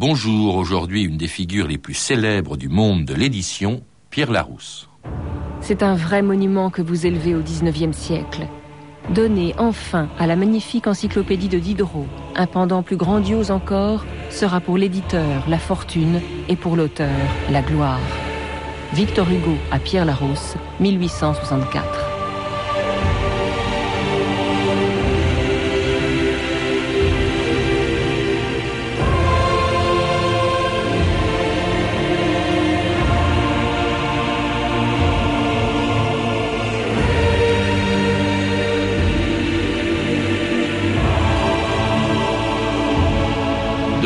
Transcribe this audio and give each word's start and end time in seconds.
Bonjour, 0.00 0.54
aujourd'hui 0.54 1.02
une 1.02 1.16
des 1.16 1.26
figures 1.26 1.66
les 1.66 1.76
plus 1.76 1.94
célèbres 1.94 2.56
du 2.56 2.68
monde 2.68 3.04
de 3.04 3.14
l'édition, 3.14 3.82
Pierre 4.10 4.30
Larousse. 4.30 4.88
C'est 5.60 5.82
un 5.82 5.96
vrai 5.96 6.22
monument 6.22 6.70
que 6.70 6.82
vous 6.82 7.04
élevez 7.04 7.34
au 7.34 7.40
XIXe 7.40 7.96
siècle. 7.96 8.46
Donnez 9.12 9.56
enfin 9.58 10.08
à 10.20 10.28
la 10.28 10.36
magnifique 10.36 10.86
encyclopédie 10.86 11.48
de 11.48 11.58
Diderot 11.58 12.06
un 12.36 12.46
pendant 12.46 12.84
plus 12.84 12.96
grandiose 12.96 13.50
encore 13.50 14.04
sera 14.30 14.60
pour 14.60 14.78
l'éditeur 14.78 15.48
la 15.48 15.58
fortune 15.58 16.20
et 16.48 16.54
pour 16.54 16.76
l'auteur 16.76 17.10
la 17.50 17.62
gloire. 17.62 17.98
Victor 18.92 19.28
Hugo 19.28 19.56
à 19.72 19.80
Pierre 19.80 20.04
Larousse, 20.04 20.54
1864. 20.78 22.07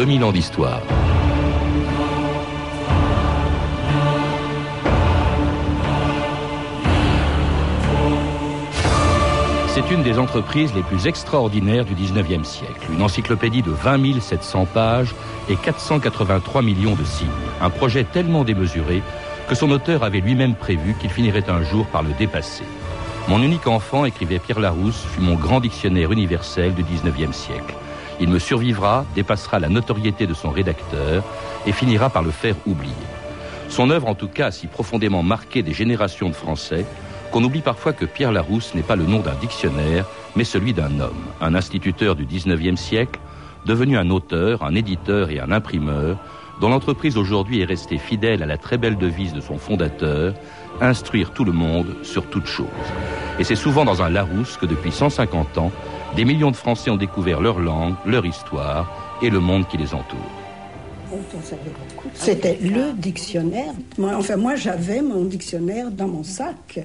2000 0.03 0.25
ans 0.25 0.33
d'histoire. 0.33 0.83
C'est 9.69 9.89
une 9.93 10.03
des 10.03 10.19
entreprises 10.19 10.75
les 10.75 10.83
plus 10.83 11.07
extraordinaires 11.07 11.85
du 11.85 11.95
19e 11.95 12.43
siècle. 12.43 12.89
Une 12.93 13.01
encyclopédie 13.01 13.63
de 13.63 13.71
20 13.71 14.21
700 14.21 14.67
pages 14.75 15.15
et 15.49 15.55
483 15.55 16.63
millions 16.63 16.97
de 16.97 17.05
signes. 17.05 17.29
Un 17.61 17.71
projet 17.71 18.03
tellement 18.03 18.43
démesuré 18.43 19.05
que 19.47 19.55
son 19.55 19.71
auteur 19.71 20.03
avait 20.03 20.19
lui-même 20.19 20.57
prévu 20.57 20.97
qu'il 21.01 21.11
finirait 21.11 21.49
un 21.49 21.63
jour 21.63 21.87
par 21.87 22.03
le 22.03 22.13
dépasser. 22.15 22.65
Mon 23.29 23.41
unique 23.41 23.69
enfant, 23.69 24.05
écrivait 24.05 24.41
Pierre 24.41 24.59
Larousse, 24.59 25.05
fut 25.15 25.21
mon 25.21 25.37
grand 25.37 25.61
dictionnaire 25.61 26.11
universel 26.11 26.75
du 26.75 26.83
19e 26.83 27.33
siècle. 27.33 27.77
Il 28.23 28.29
me 28.29 28.39
survivra, 28.39 29.05
dépassera 29.17 29.59
la 29.59 29.69
notoriété 29.69 30.29
de 30.29 30.33
son 30.33 30.51
rédacteur 30.51 31.25
et 31.67 31.73
finira 31.73 32.09
par 32.09 32.23
le 32.23 32.31
faire 32.31 32.55
oublier. 32.67 32.95
Son 33.69 33.91
œuvre, 33.91 34.07
en 34.07 34.15
tout 34.15 34.29
cas, 34.29 34.47
a 34.47 34.51
si 34.53 34.69
profondément 34.69 35.25
marqué 35.25 35.65
des 35.65 35.73
générations 35.73 36.29
de 36.29 36.35
Français 36.35 36.87
qu'on 37.33 37.43
oublie 37.43 37.63
parfois 37.63 37.93
que 37.93 38.05
Pierre 38.05 38.31
Larousse 38.31 38.77
n'est 38.77 38.83
pas 38.83 38.95
le 38.95 39.07
nom 39.07 39.19
d'un 39.19 39.35
dictionnaire, 39.35 40.07
mais 40.37 40.45
celui 40.45 40.73
d'un 40.73 41.01
homme, 41.01 41.25
un 41.41 41.57
instituteur 41.57 42.15
du 42.15 42.25
XIXe 42.25 42.81
siècle, 42.81 43.19
devenu 43.67 43.99
un 43.99 44.09
auteur, 44.11 44.63
un 44.63 44.77
éditeur 44.77 45.31
et 45.31 45.41
un 45.41 45.51
imprimeur, 45.51 46.17
dont 46.61 46.69
l'entreprise 46.69 47.17
aujourd'hui 47.17 47.61
est 47.61 47.65
restée 47.65 47.99
fidèle 47.99 48.45
à 48.45 48.47
la 48.47 48.57
très 48.57 48.79
belle 48.79 48.99
devise 48.99 49.33
de 49.33 49.41
son 49.41 49.59
fondateur, 49.59 50.35
instruire 50.81 51.33
tout 51.33 51.45
le 51.45 51.53
monde 51.53 51.97
sur 52.03 52.27
toute 52.27 52.47
chose. 52.47 52.67
Et 53.41 53.45
c'est 53.45 53.57
souvent 53.57 53.85
dans 53.85 54.01
un 54.01 54.11
Larousse 54.11 54.59
que 54.59 54.67
depuis 54.67 54.93
150 54.93 55.59
ans, 55.59 55.73
des 56.17 56.25
millions 56.25 56.51
de 56.51 56.57
Français 56.57 56.91
ont 56.91 56.97
découvert 56.97 57.41
leur 57.41 57.59
langue, 57.59 57.95
leur 58.07 58.27
histoire 58.27 59.19
et 59.23 59.31
le 59.31 59.41
monde 59.41 59.67
qui 59.69 59.77
les 59.77 59.95
entoure. 59.95 60.19
C'était 62.15 62.59
le 62.63 62.93
dictionnaire. 62.95 63.73
enfin, 63.99 64.37
moi, 64.37 64.57
j'avais 64.57 65.03
mon 65.03 65.25
dictionnaire 65.25 65.91
dans 65.91 66.09
mon 66.09 66.23
sac. 66.23 66.81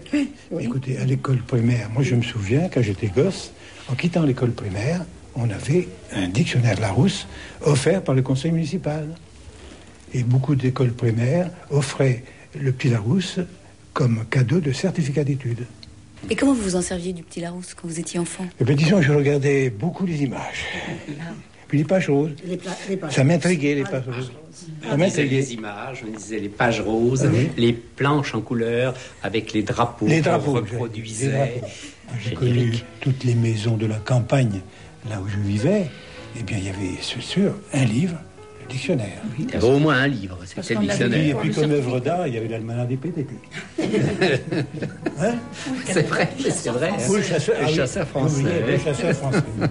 Écoutez, 0.60 0.98
à 0.98 1.06
l'école 1.06 1.38
primaire, 1.38 1.90
moi, 1.94 2.04
je 2.04 2.16
me 2.16 2.22
souviens, 2.22 2.70
quand 2.74 2.82
j'étais 2.82 3.08
gosse, 3.08 3.52
en 3.90 3.96
quittant 3.96 4.24
l'école 4.24 4.52
primaire, 4.52 5.06
on 5.36 5.50
avait 5.50 5.88
un 6.14 6.28
dictionnaire 6.28 6.80
Larousse 6.80 7.28
offert 7.62 8.04
par 8.04 8.16
le 8.16 8.22
conseil 8.22 8.52
municipal. 8.52 9.08
Et 10.14 10.24
beaucoup 10.24 10.56
d'écoles 10.56 10.94
primaires 10.94 11.50
offraient 11.70 12.24
le 12.60 12.72
petit 12.72 12.90
Larousse 12.90 13.40
comme 13.94 14.26
cadeau 14.30 14.60
de 14.60 14.72
certificat 14.72 15.24
d'études. 15.24 15.66
Et 16.30 16.36
comment 16.36 16.54
vous 16.54 16.62
vous 16.62 16.76
en 16.76 16.82
serviez 16.82 17.14
du 17.14 17.24
petit 17.24 17.40
Larousse 17.40 17.74
quand 17.74 17.88
vous 17.88 18.00
étiez 18.00 18.20
enfant? 18.20 18.46
Eh 18.60 18.64
bien, 18.64 18.76
disons, 18.76 19.02
je 19.02 19.14
regardais 19.14 19.70
beaucoup 19.70 20.06
les 20.06 20.24
images. 20.24 20.66
Puis 21.68 21.80
les 21.80 21.84
pages 21.84 22.10
roses. 22.10 22.32
Ça 23.10 23.24
m'intriguait, 23.24 23.76
les 23.76 23.84
pages 23.84 24.08
roses. 24.08 24.32
On 24.90 24.98
disait 24.98 25.26
les 25.26 25.54
images, 25.54 26.04
on 26.08 26.18
disait 26.18 26.40
les 26.40 26.50
pages 26.50 26.82
roses, 26.82 27.26
ah 27.26 27.38
les 27.58 27.74
planches 27.74 28.34
en 28.34 28.42
couleur 28.42 28.96
avec 29.22 29.54
les 29.54 29.64
drapeaux 29.64 30.08
les 30.08 30.22
drapeaux, 30.22 30.54
reproduisait. 30.54 31.62
J'ai 32.24 32.34
connu 32.34 32.74
toutes 33.02 33.24
les 33.24 33.36
maisons 33.36 33.78
de 33.78 33.86
la 33.86 33.98
campagne, 33.98 34.62
là 35.10 35.22
où 35.22 35.28
je 35.28 35.38
vivais. 35.38 35.90
Eh 36.40 36.44
bien, 36.44 36.58
il 36.58 36.66
y 36.66 36.70
avait, 36.70 36.98
c'est 37.02 37.22
sûr, 37.22 37.54
un 37.74 37.86
livre 37.86 38.18
dictionnaire. 38.68 39.22
il 39.40 39.50
y 39.50 39.56
avait 39.56 39.68
au 39.68 39.80
moins 39.80 39.96
un 39.96 40.08
livre, 40.08 40.38
c'était 40.46 40.76
le 40.76 40.82
dictionnaire. 40.82 41.26
Et 41.26 41.34
puis, 41.34 41.52
comme 41.52 41.72
œuvre 41.72 42.00
d'art, 42.00 42.28
il 42.28 42.36
y 42.36 42.38
avait 42.38 42.48
l'almanach 42.48 42.88
des 42.88 42.98
PTT. 42.98 43.36
hein 45.20 45.36
c'est 45.86 46.08
vrai, 46.08 46.30
c'est 46.38 46.70
vrai. 46.70 46.92
le 46.92 47.22
chasseur, 47.22 47.56
le 47.62 47.68
chasseur 47.68 48.08
français. 48.08 48.64
le 48.68 48.78
chasseur 48.78 49.14
français. 49.14 49.44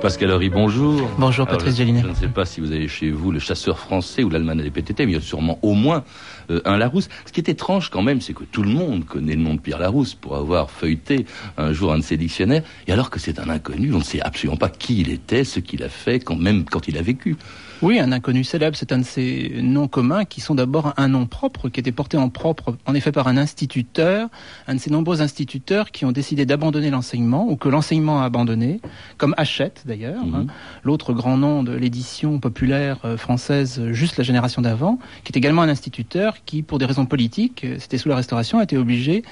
Pascal 0.00 0.30
Horry, 0.30 0.48
bonjour. 0.48 1.10
Bonjour 1.18 1.46
Patrice 1.46 1.76
Gélinet. 1.76 2.00
Je 2.00 2.06
ne 2.08 2.14
sais 2.14 2.28
pas 2.28 2.46
si 2.46 2.62
vous 2.62 2.72
avez 2.72 2.88
chez 2.88 3.10
vous 3.10 3.30
le 3.32 3.38
chasseur 3.38 3.78
français 3.78 4.22
ou 4.22 4.30
l'almanach 4.30 4.64
des 4.64 4.70
PTT, 4.70 5.04
mais 5.04 5.12
il 5.12 5.14
y 5.16 5.18
a 5.18 5.20
sûrement 5.20 5.58
au 5.60 5.74
moins 5.74 6.04
euh, 6.50 6.62
un 6.64 6.78
Larousse. 6.78 7.10
Ce 7.26 7.32
qui 7.32 7.40
est 7.40 7.50
étrange 7.50 7.90
quand 7.90 8.00
même, 8.00 8.22
c'est 8.22 8.32
que 8.32 8.44
tout 8.44 8.62
le 8.62 8.70
monde 8.70 9.04
connaît 9.04 9.34
le 9.34 9.42
nom 9.42 9.54
de 9.54 9.60
Pierre 9.60 9.78
Larousse 9.78 10.14
pour 10.14 10.36
avoir 10.36 10.70
feuilleté 10.70 11.26
un 11.58 11.74
jour 11.74 11.92
un 11.92 11.98
de 11.98 12.02
ses 12.02 12.16
dictionnaires, 12.16 12.62
et 12.86 12.92
alors 12.92 13.10
que 13.10 13.20
c'est 13.20 13.38
un 13.38 13.50
inconnu, 13.50 13.92
on 13.92 13.98
ne 13.98 14.02
sait 14.02 14.22
absolument 14.22 14.56
pas 14.56 14.70
qui 14.70 15.00
il 15.00 15.10
était, 15.10 15.44
ce 15.44 15.60
qu'il 15.60 15.82
a 15.82 15.90
fait, 15.90 16.18
quand 16.18 16.36
même 16.36 16.64
quand 16.64 16.88
il 16.88 16.96
a 16.96 17.02
vécu. 17.02 17.36
Oui, 17.82 17.98
un 17.98 18.12
inconnu 18.12 18.44
célèbre, 18.44 18.76
c'est 18.76 18.92
un 18.92 18.98
de 18.98 19.04
ces 19.04 19.52
noms 19.62 19.88
communs 19.88 20.26
qui 20.26 20.42
sont 20.42 20.54
d'abord 20.54 20.92
un 20.98 21.08
nom 21.08 21.24
propre, 21.24 21.70
qui 21.70 21.80
était 21.80 21.92
porté 21.92 22.18
en 22.18 22.28
propre, 22.28 22.76
en 22.84 22.94
effet, 22.94 23.10
par 23.10 23.26
un 23.26 23.38
instituteur, 23.38 24.28
un 24.68 24.74
de 24.74 24.80
ces 24.80 24.90
nombreux 24.90 25.22
instituteurs 25.22 25.90
qui 25.90 26.04
ont 26.04 26.12
décidé 26.12 26.44
d'abandonner 26.44 26.90
l'enseignement, 26.90 27.48
ou 27.48 27.56
que 27.56 27.70
l'enseignement 27.70 28.20
a 28.20 28.26
abandonné, 28.26 28.82
comme 29.16 29.34
Hachette 29.38 29.84
d'ailleurs, 29.86 30.20
hein, 30.20 30.42
mhm. 30.42 30.46
l'autre 30.84 31.14
grand 31.14 31.38
nom 31.38 31.62
de 31.62 31.72
l'édition 31.72 32.38
populaire 32.38 32.98
euh, 33.06 33.16
française, 33.16 33.82
juste 33.92 34.18
la 34.18 34.24
génération 34.24 34.60
d'avant, 34.60 34.98
qui 35.24 35.32
est 35.32 35.38
également 35.38 35.62
un 35.62 35.70
instituteur 35.70 36.44
qui, 36.44 36.62
pour 36.62 36.78
des 36.78 36.84
raisons 36.84 37.06
politiques, 37.06 37.64
euh, 37.64 37.76
c'était 37.78 37.96
sous 37.96 38.10
la 38.10 38.16
Restauration, 38.16 38.58
a 38.58 38.64
été 38.64 38.76
obligé 38.76 39.22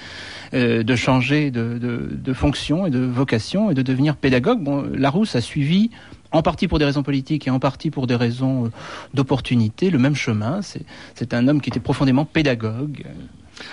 euh, 0.54 0.82
de 0.82 0.96
changer 0.96 1.50
de, 1.50 1.76
de, 1.78 2.08
de, 2.12 2.32
fonction 2.32 2.86
et 2.86 2.90
de 2.90 3.00
vocation 3.00 3.70
et 3.70 3.74
de 3.74 3.82
devenir 3.82 4.16
pédagogue. 4.16 4.62
Bon, 4.62 4.88
Larousse 4.94 5.36
a 5.36 5.42
suivi 5.42 5.90
en 6.32 6.42
partie 6.42 6.68
pour 6.68 6.78
des 6.78 6.84
raisons 6.84 7.02
politiques 7.02 7.46
et 7.46 7.50
en 7.50 7.58
partie 7.58 7.90
pour 7.90 8.06
des 8.06 8.16
raisons 8.16 8.66
euh, 8.66 8.70
d'opportunité, 9.14 9.90
le 9.90 9.98
même 9.98 10.14
chemin. 10.14 10.60
C'est 11.14 11.34
un 11.34 11.48
homme 11.48 11.60
qui 11.60 11.70
était 11.70 11.80
profondément 11.80 12.24
pédagogue. 12.24 13.04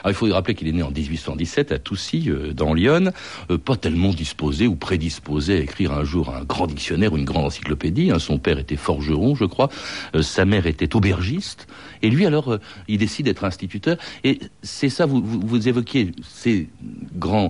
Alors, 0.03 0.11
il 0.11 0.13
faut 0.13 0.33
rappeler 0.33 0.55
qu'il 0.55 0.67
est 0.67 0.71
né 0.71 0.83
en 0.83 0.91
1817 0.91 1.71
à 1.71 1.79
Toussy, 1.79 2.25
euh, 2.27 2.53
dans 2.53 2.73
Lyon, 2.73 3.11
euh, 3.51 3.57
pas 3.57 3.75
tellement 3.75 4.13
disposé 4.13 4.67
ou 4.67 4.75
prédisposé 4.75 5.57
à 5.57 5.59
écrire 5.59 5.91
un 5.91 6.03
jour 6.03 6.33
un 6.33 6.43
grand 6.43 6.67
dictionnaire 6.67 7.13
ou 7.13 7.17
une 7.17 7.25
grande 7.25 7.45
encyclopédie. 7.45 8.11
Hein. 8.11 8.19
Son 8.19 8.37
père 8.37 8.59
était 8.59 8.75
forgeron, 8.75 9.35
je 9.35 9.45
crois. 9.45 9.69
Euh, 10.15 10.21
sa 10.21 10.45
mère 10.45 10.65
était 10.67 10.95
aubergiste. 10.95 11.67
Et 12.01 12.09
lui, 12.09 12.25
alors, 12.25 12.57
il 12.87 12.97
décide 12.97 13.25
d'être 13.25 13.43
instituteur. 13.43 13.97
Et 14.23 14.39
c'est 14.61 14.89
ça, 14.89 15.05
vous, 15.05 15.21
vous, 15.23 15.67
évoquiez 15.67 16.11
ces 16.27 16.67
grands 17.15 17.49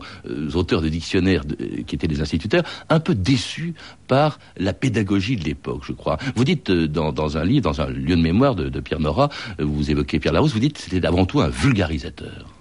auteurs 0.53 0.81
de 0.81 0.87
dictionnaires 0.87 1.43
qui 1.85 1.95
étaient 1.95 2.07
des 2.07 2.21
instituteurs, 2.21 2.63
un 2.89 2.99
peu 2.99 3.15
déçus 3.15 3.73
par 4.07 4.39
la 4.57 4.71
pédagogie 4.71 5.35
de 5.35 5.43
l'époque, 5.43 5.81
je 5.85 5.91
crois. 5.91 6.17
Vous 6.35 6.45
dites 6.45 6.71
dans, 6.71 7.11
dans, 7.11 7.37
un 7.37 7.43
livre, 7.43 7.63
dans 7.63 7.81
un 7.81 7.87
lieu 7.87 8.15
de 8.15 8.21
mémoire 8.21 8.55
de, 8.55 8.69
de 8.69 8.79
Pierre 8.79 8.99
Nora, 8.99 9.29
vous 9.59 9.91
évoquez 9.91 10.19
Pierre 10.19 10.33
Larousse, 10.33 10.53
vous 10.53 10.59
dites 10.59 10.77
c'était 10.77 11.05
avant 11.05 11.25
tout 11.25 11.41
un 11.41 11.49
vulgarisateur. 11.49 12.24
euh, 12.25 12.54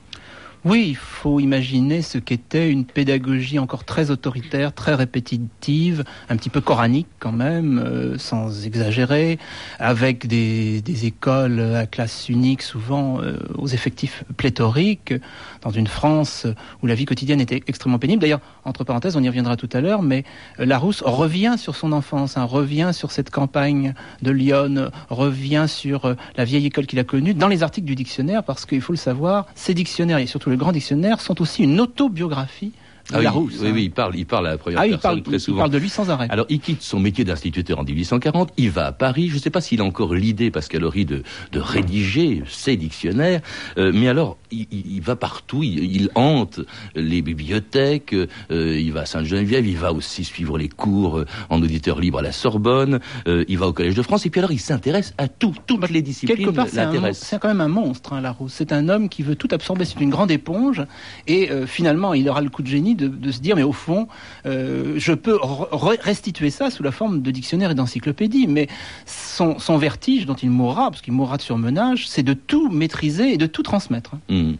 Oui, 0.65 0.87
il 0.89 0.97
faut 0.97 1.41
imaginer 1.41 2.01
ce 2.01 2.17
qu'était 2.17 2.71
une 2.71 2.87
pédagogie 2.87 3.59
encore 3.59 3.85
très 3.85 4.11
autoritaire, 4.11 4.73
très 4.73 4.95
répétitive, 4.95 6.05
un 6.31 6.37
petit 6.39 6.49
peu 6.49 6.63
coranique 6.63 7.07
quand 7.19 7.33
même, 7.33 7.79
euh, 7.79 8.17
sans 8.17 8.65
exagérer, 8.65 9.39
avec 9.79 10.27
des, 10.27 10.83
écoles 11.05 11.61
à 11.61 11.85
classe 11.85 12.31
unique, 12.31 12.63
souvent 12.63 13.21
euh, 13.21 13.37
aux 13.59 13.67
effectifs 13.67 14.25
pléthoriques, 14.39 15.13
dans 15.61 15.71
une 15.71 15.87
France 15.87 16.47
où 16.83 16.87
la 16.87 16.95
vie 16.95 17.05
quotidienne 17.05 17.43
était 17.43 17.63
extrêmement 17.67 17.99
pénible. 17.99 18.23
D'ailleurs, 18.23 18.41
entre 18.65 18.85
parenthèses, 18.85 19.17
on 19.17 19.23
y 19.23 19.29
reviendra 19.29 19.59
tout 19.59 19.69
à 19.71 19.83
l'heure, 19.83 20.01
mais 20.01 20.25
euh, 20.61 20.65
Larousse 20.65 21.03
revient 21.03 21.57
sur 21.59 21.77
son 21.77 21.93
enfance, 21.93 22.39
hein, 22.39 22.45
revient 22.45 22.93
sur 22.95 23.11
cette 23.11 23.29
campagne 23.29 23.93
de 24.23 24.31
Lyon, 24.31 24.91
revient 25.11 25.67
sur 25.69 26.17
la 26.39 26.45
vieille 26.47 26.65
école 26.65 26.87
qu'il 26.87 26.99
a 27.01 27.05
connue 27.05 27.35
dans 27.35 27.49
les 27.49 27.63
articles 27.63 27.87
du 27.87 27.97
dictionnaire, 27.97 28.43
parce 28.45 28.65
qu'il 28.65 28.81
faut 28.81 28.95
le 28.95 28.99
savoir, 28.99 29.45
ces 29.55 29.75
dictionnaires 29.75 30.17
et 30.17 30.27
surtout 30.27 30.54
le 30.55 30.59
grand 30.59 30.71
dictionnaire 30.71 31.21
sont 31.21 31.43
aussi 31.43 31.65
une 31.65 31.81
autobiographie 31.81 32.71
Ah 33.13 33.19
oui, 33.19 33.25
Larousse. 33.25 33.53
oui, 33.61 33.69
hein. 33.69 33.73
oui, 33.75 33.83
il 33.85 33.91
parle, 33.91 34.17
il 34.17 34.25
parle 34.27 34.47
à 34.47 34.51
la 34.53 34.59
première 34.59 34.81
Ah, 34.81 34.87
il 34.87 34.91
personne 34.93 35.11
parle, 35.11 35.23
très 35.23 35.37
il 35.37 35.41
souvent. 35.41 35.59
parle 35.59 35.71
de 35.71 35.79
lui 35.79 35.89
sans 35.91 36.09
arrêt. 36.11 36.27
Alors, 36.31 36.47
il 36.49 36.59
quitte 36.61 36.81
son 36.83 36.99
métier 37.01 37.23
d'instituteur 37.25 37.79
en 37.79 37.85
1840, 37.85 38.53
il 38.57 38.71
va 38.71 38.87
à 38.87 38.93
Paris. 38.93 39.29
Je 39.29 39.35
ne 39.35 39.41
sais 39.41 39.51
pas 39.51 39.61
s'il 39.61 39.81
a 39.81 39.85
encore 39.85 40.15
l'idée, 40.15 40.51
Pascal 40.51 40.85
Horry, 40.85 41.05
de, 41.05 41.23
de 41.53 41.61
rédiger 41.61 42.43
ses 42.49 42.77
dictionnaires, 42.77 43.41
euh, 43.77 43.93
mais 43.95 44.09
alors, 44.09 44.39
il, 44.51 44.67
il- 44.71 44.95
il 44.97 45.01
va 45.03 45.17
partout, 45.17 45.63
il, 45.63 45.79
il 45.95 46.09
hante 46.15 46.61
les 46.95 47.21
bibliothèques, 47.23 48.15
euh, 48.15 48.27
il 48.81 48.93
va 48.93 49.03
à 49.03 49.07
Sainte-Geneviève, 49.07 49.67
il 49.67 49.77
va 49.77 49.93
aussi 49.93 50.25
suivre 50.25 50.57
les 50.59 50.69
cours 50.69 51.19
euh, 51.19 51.27
en 51.51 51.63
auditeur 51.63 52.01
libre 52.01 52.19
à 52.21 52.23
la 52.23 52.33
Sorbonne, 52.33 53.01
euh, 53.29 53.45
il 53.49 53.59
va 53.59 53.69
au 53.69 53.73
Collège 53.73 53.95
de 53.95 54.03
France, 54.03 54.25
et 54.27 54.31
puis 54.31 54.41
alors, 54.41 54.53
il 54.53 54.59
s'intéresse 54.61 55.15
à 55.19 55.29
tout, 55.29 55.55
toutes 55.67 55.91
les 55.91 56.03
disciplines 56.03 56.47
l'intéressent. 56.55 57.29
c'est 57.29 57.39
quand 57.39 57.49
même 57.49 57.61
un 57.61 57.69
monstre, 57.69 58.13
hein, 58.15 58.21
Larousse. 58.21 58.53
C'est 58.55 58.73
un 58.73 58.89
homme 58.89 59.09
qui 59.09 59.23
veut 59.23 59.37
tout 59.37 59.49
absorber, 59.51 59.85
c'est 59.85 60.01
une 60.01 60.11
grande 60.11 60.31
éponge, 60.31 60.83
et 61.27 61.51
euh, 61.51 61.67
finalement, 61.67 62.15
il 62.15 62.29
aura 62.29 62.41
le 62.41 62.49
coup 62.51 62.63
de 62.63 62.69
génie 62.69 62.94
de, 62.95 63.31
se 63.31 63.41
dire, 63.41 63.57
mais 63.57 63.63
au 63.63 63.73
fond, 63.73 64.09
euh, 64.47 64.95
je 64.97 65.13
peux 65.13 65.37
re- 65.37 65.69
re- 65.71 66.01
restituer 66.01 66.51
ça 66.51 66.71
sous 66.71 66.83
la 66.83 66.93
forme 66.93 67.23
de 67.23 67.31
dictionnaire 67.31 67.71
et 67.71 67.75
d'encyclopédie, 67.75 68.47
mais 68.47 68.69
son, 69.07 69.59
son 69.59 69.77
vertige 69.77 70.27
dont 70.27 70.35
il 70.35 70.51
mourra, 70.51 70.91
parce 70.91 71.03
qu'il 71.03 71.13
mourra 71.13 71.37
de 71.37 71.43
surmenage, 71.43 72.09
c'est 72.09 72.23
de 72.23 72.35
tout 72.35 72.69
maîtriser 72.71 73.33
et 73.33 73.37
de 73.39 73.47
tout 73.47 73.63
transmettre. 73.63 74.13
Hmm. 74.29 74.53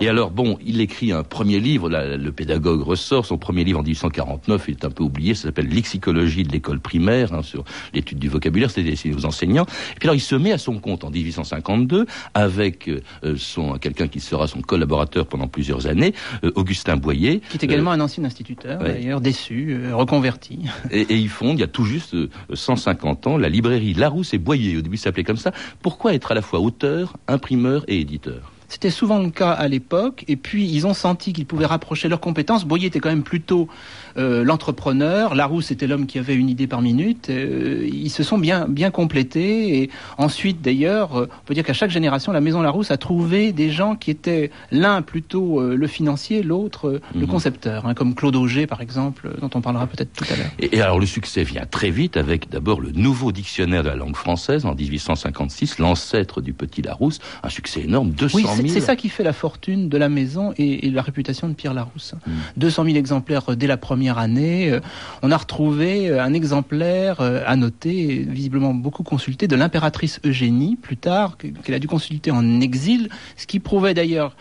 Et 0.00 0.08
alors, 0.08 0.30
bon, 0.30 0.58
il 0.64 0.80
écrit 0.80 1.12
un 1.12 1.22
premier 1.22 1.60
livre, 1.60 1.88
là, 1.88 2.16
le 2.16 2.32
pédagogue 2.32 2.82
ressort, 2.82 3.26
son 3.26 3.38
premier 3.38 3.64
livre 3.64 3.80
en 3.80 3.82
1849, 3.82 4.64
il 4.68 4.70
est 4.72 4.84
un 4.84 4.90
peu 4.90 5.04
oublié, 5.04 5.34
ça 5.34 5.44
s'appelle 5.44 5.68
Lexicologie 5.68 6.44
de 6.44 6.52
l'école 6.52 6.80
primaire, 6.80 7.32
hein, 7.32 7.42
sur 7.42 7.64
l'étude 7.94 8.18
du 8.18 8.28
vocabulaire, 8.28 8.70
c'est 8.70 8.82
destiné 8.82 9.14
aux 9.14 9.24
enseignants. 9.24 9.64
Et 9.64 9.98
puis 9.98 10.08
alors, 10.08 10.14
il 10.14 10.20
se 10.20 10.34
met 10.34 10.52
à 10.52 10.58
son 10.58 10.78
compte 10.78 11.04
en 11.04 11.10
1852 11.10 12.06
avec 12.34 12.88
euh, 12.88 13.00
son 13.36 13.74
quelqu'un 13.78 14.08
qui 14.08 14.20
sera 14.20 14.46
son 14.46 14.60
collaborateur 14.60 15.26
pendant 15.26 15.48
plusieurs 15.48 15.86
années, 15.86 16.14
euh, 16.44 16.52
Augustin 16.54 16.96
Boyer. 16.96 17.40
Qui 17.50 17.56
est 17.56 17.64
également 17.64 17.92
un 17.92 18.00
ancien 18.00 18.24
instituteur, 18.24 18.80
ouais. 18.80 18.94
d'ailleurs, 18.94 19.20
déçu, 19.20 19.78
euh, 19.80 19.94
reconverti. 19.94 20.60
Et, 20.90 21.02
et 21.02 21.16
ils 21.16 21.28
fondent, 21.28 21.58
il 21.58 21.60
y 21.60 21.64
a 21.64 21.68
tout 21.68 21.84
juste 21.84 22.14
euh, 22.14 22.30
150 22.52 23.26
ans, 23.26 23.36
la 23.36 23.48
librairie 23.48 23.94
Larousse 23.94 24.34
et 24.34 24.38
Boyer. 24.38 24.76
Au 24.78 24.82
début, 24.82 24.96
ça 24.96 25.04
s'appelait 25.04 25.24
comme 25.24 25.36
ça. 25.36 25.52
Pourquoi 25.82 26.14
être 26.14 26.32
à 26.32 26.34
la 26.34 26.42
fois 26.42 26.60
auteur, 26.60 27.16
imprimeur 27.28 27.84
et 27.88 28.00
éditeur? 28.00 28.51
C'était 28.72 28.88
souvent 28.88 29.18
le 29.18 29.28
cas 29.28 29.50
à 29.50 29.68
l'époque, 29.68 30.24
et 30.28 30.36
puis 30.36 30.66
ils 30.66 30.86
ont 30.86 30.94
senti 30.94 31.34
qu'ils 31.34 31.44
pouvaient 31.44 31.66
rapprocher 31.66 32.08
leurs 32.08 32.20
compétences. 32.20 32.64
Boyer 32.64 32.86
était 32.86 33.00
quand 33.00 33.10
même 33.10 33.22
plutôt 33.22 33.68
euh, 34.16 34.44
l'entrepreneur, 34.44 35.34
Larousse 35.34 35.70
était 35.70 35.86
l'homme 35.86 36.06
qui 36.06 36.18
avait 36.18 36.34
une 36.34 36.48
idée 36.48 36.66
par 36.66 36.82
minute. 36.82 37.28
Euh, 37.30 37.88
ils 37.92 38.10
se 38.10 38.22
sont 38.22 38.38
bien 38.38 38.66
bien 38.68 38.90
complétés, 38.90 39.82
et 39.82 39.90
ensuite 40.18 40.62
d'ailleurs, 40.62 41.18
euh, 41.18 41.28
on 41.42 41.44
peut 41.46 41.54
dire 41.54 41.64
qu'à 41.64 41.72
chaque 41.72 41.90
génération, 41.90 42.32
la 42.32 42.40
maison 42.40 42.62
Larousse 42.62 42.90
a 42.90 42.96
trouvé 42.96 43.52
des 43.52 43.70
gens 43.70 43.96
qui 43.96 44.10
étaient 44.10 44.50
l'un 44.70 45.02
plutôt 45.02 45.60
le 45.62 45.86
financier, 45.86 46.42
l'autre 46.42 47.00
le 47.14 47.20
Mhm. 47.22 47.26
concepteur, 47.26 47.86
hein, 47.86 47.94
comme 47.94 48.14
Claude 48.14 48.36
Auger 48.36 48.66
par 48.66 48.80
exemple, 48.80 49.30
dont 49.40 49.50
on 49.54 49.60
parlera 49.60 49.86
peut-être 49.86 50.12
tout 50.12 50.24
à 50.32 50.36
l'heure. 50.36 50.50
Et, 50.58 50.76
et 50.76 50.80
alors 50.82 50.98
le 51.00 51.06
succès 51.06 51.42
vient 51.44 51.66
très 51.66 51.90
vite 51.90 52.16
avec 52.16 52.48
d'abord 52.50 52.80
le 52.80 52.90
nouveau 52.92 53.32
dictionnaire 53.32 53.82
de 53.82 53.88
la 53.88 53.96
langue 53.96 54.16
française 54.16 54.64
en 54.66 54.74
1856, 54.74 55.78
l'ancêtre 55.78 56.40
du 56.40 56.52
Petit 56.52 56.82
Larousse, 56.82 57.18
un 57.42 57.48
succès 57.48 57.82
énorme, 57.82 58.10
200 58.10 58.36
Oui, 58.36 58.42
000. 58.44 58.56
c'est 58.56 58.68
c'est 58.68 58.80
ça 58.80 58.96
qui 58.96 59.08
fait 59.08 59.22
la 59.24 59.32
fortune 59.32 59.88
de 59.88 59.96
la 59.98 60.08
maison 60.08 60.52
et, 60.58 60.86
et 60.86 60.90
la 60.90 61.02
réputation 61.02 61.48
de 61.48 61.54
Pierre 61.54 61.74
Larousse. 61.74 62.14
Mm. 62.26 62.30
200 62.56 62.84
000 62.84 62.96
exemplaires 62.96 63.42
euh, 63.50 63.54
dès 63.56 63.66
la 63.66 63.76
première 63.76 64.01
année. 64.10 64.70
Euh, 64.70 64.80
On 65.22 65.30
a 65.30 65.36
retrouvé 65.36 66.08
euh, 66.10 66.22
un 66.22 66.32
exemplaire 66.34 67.20
euh, 67.20 67.42
annoté, 67.46 68.24
visiblement 68.28 68.74
beaucoup 68.74 69.02
consulté, 69.02 69.48
de 69.48 69.56
l'impératrice 69.56 70.20
Eugénie, 70.24 70.76
plus 70.76 70.96
tard, 70.96 71.36
que- 71.38 71.46
qu'elle 71.48 71.74
a 71.74 71.78
dû 71.78 71.88
consulter 71.88 72.30
en 72.30 72.60
exil, 72.60 73.08
ce 73.36 73.46
qui 73.46 73.60
prouvait 73.60 73.94
d'ailleurs 73.94 74.36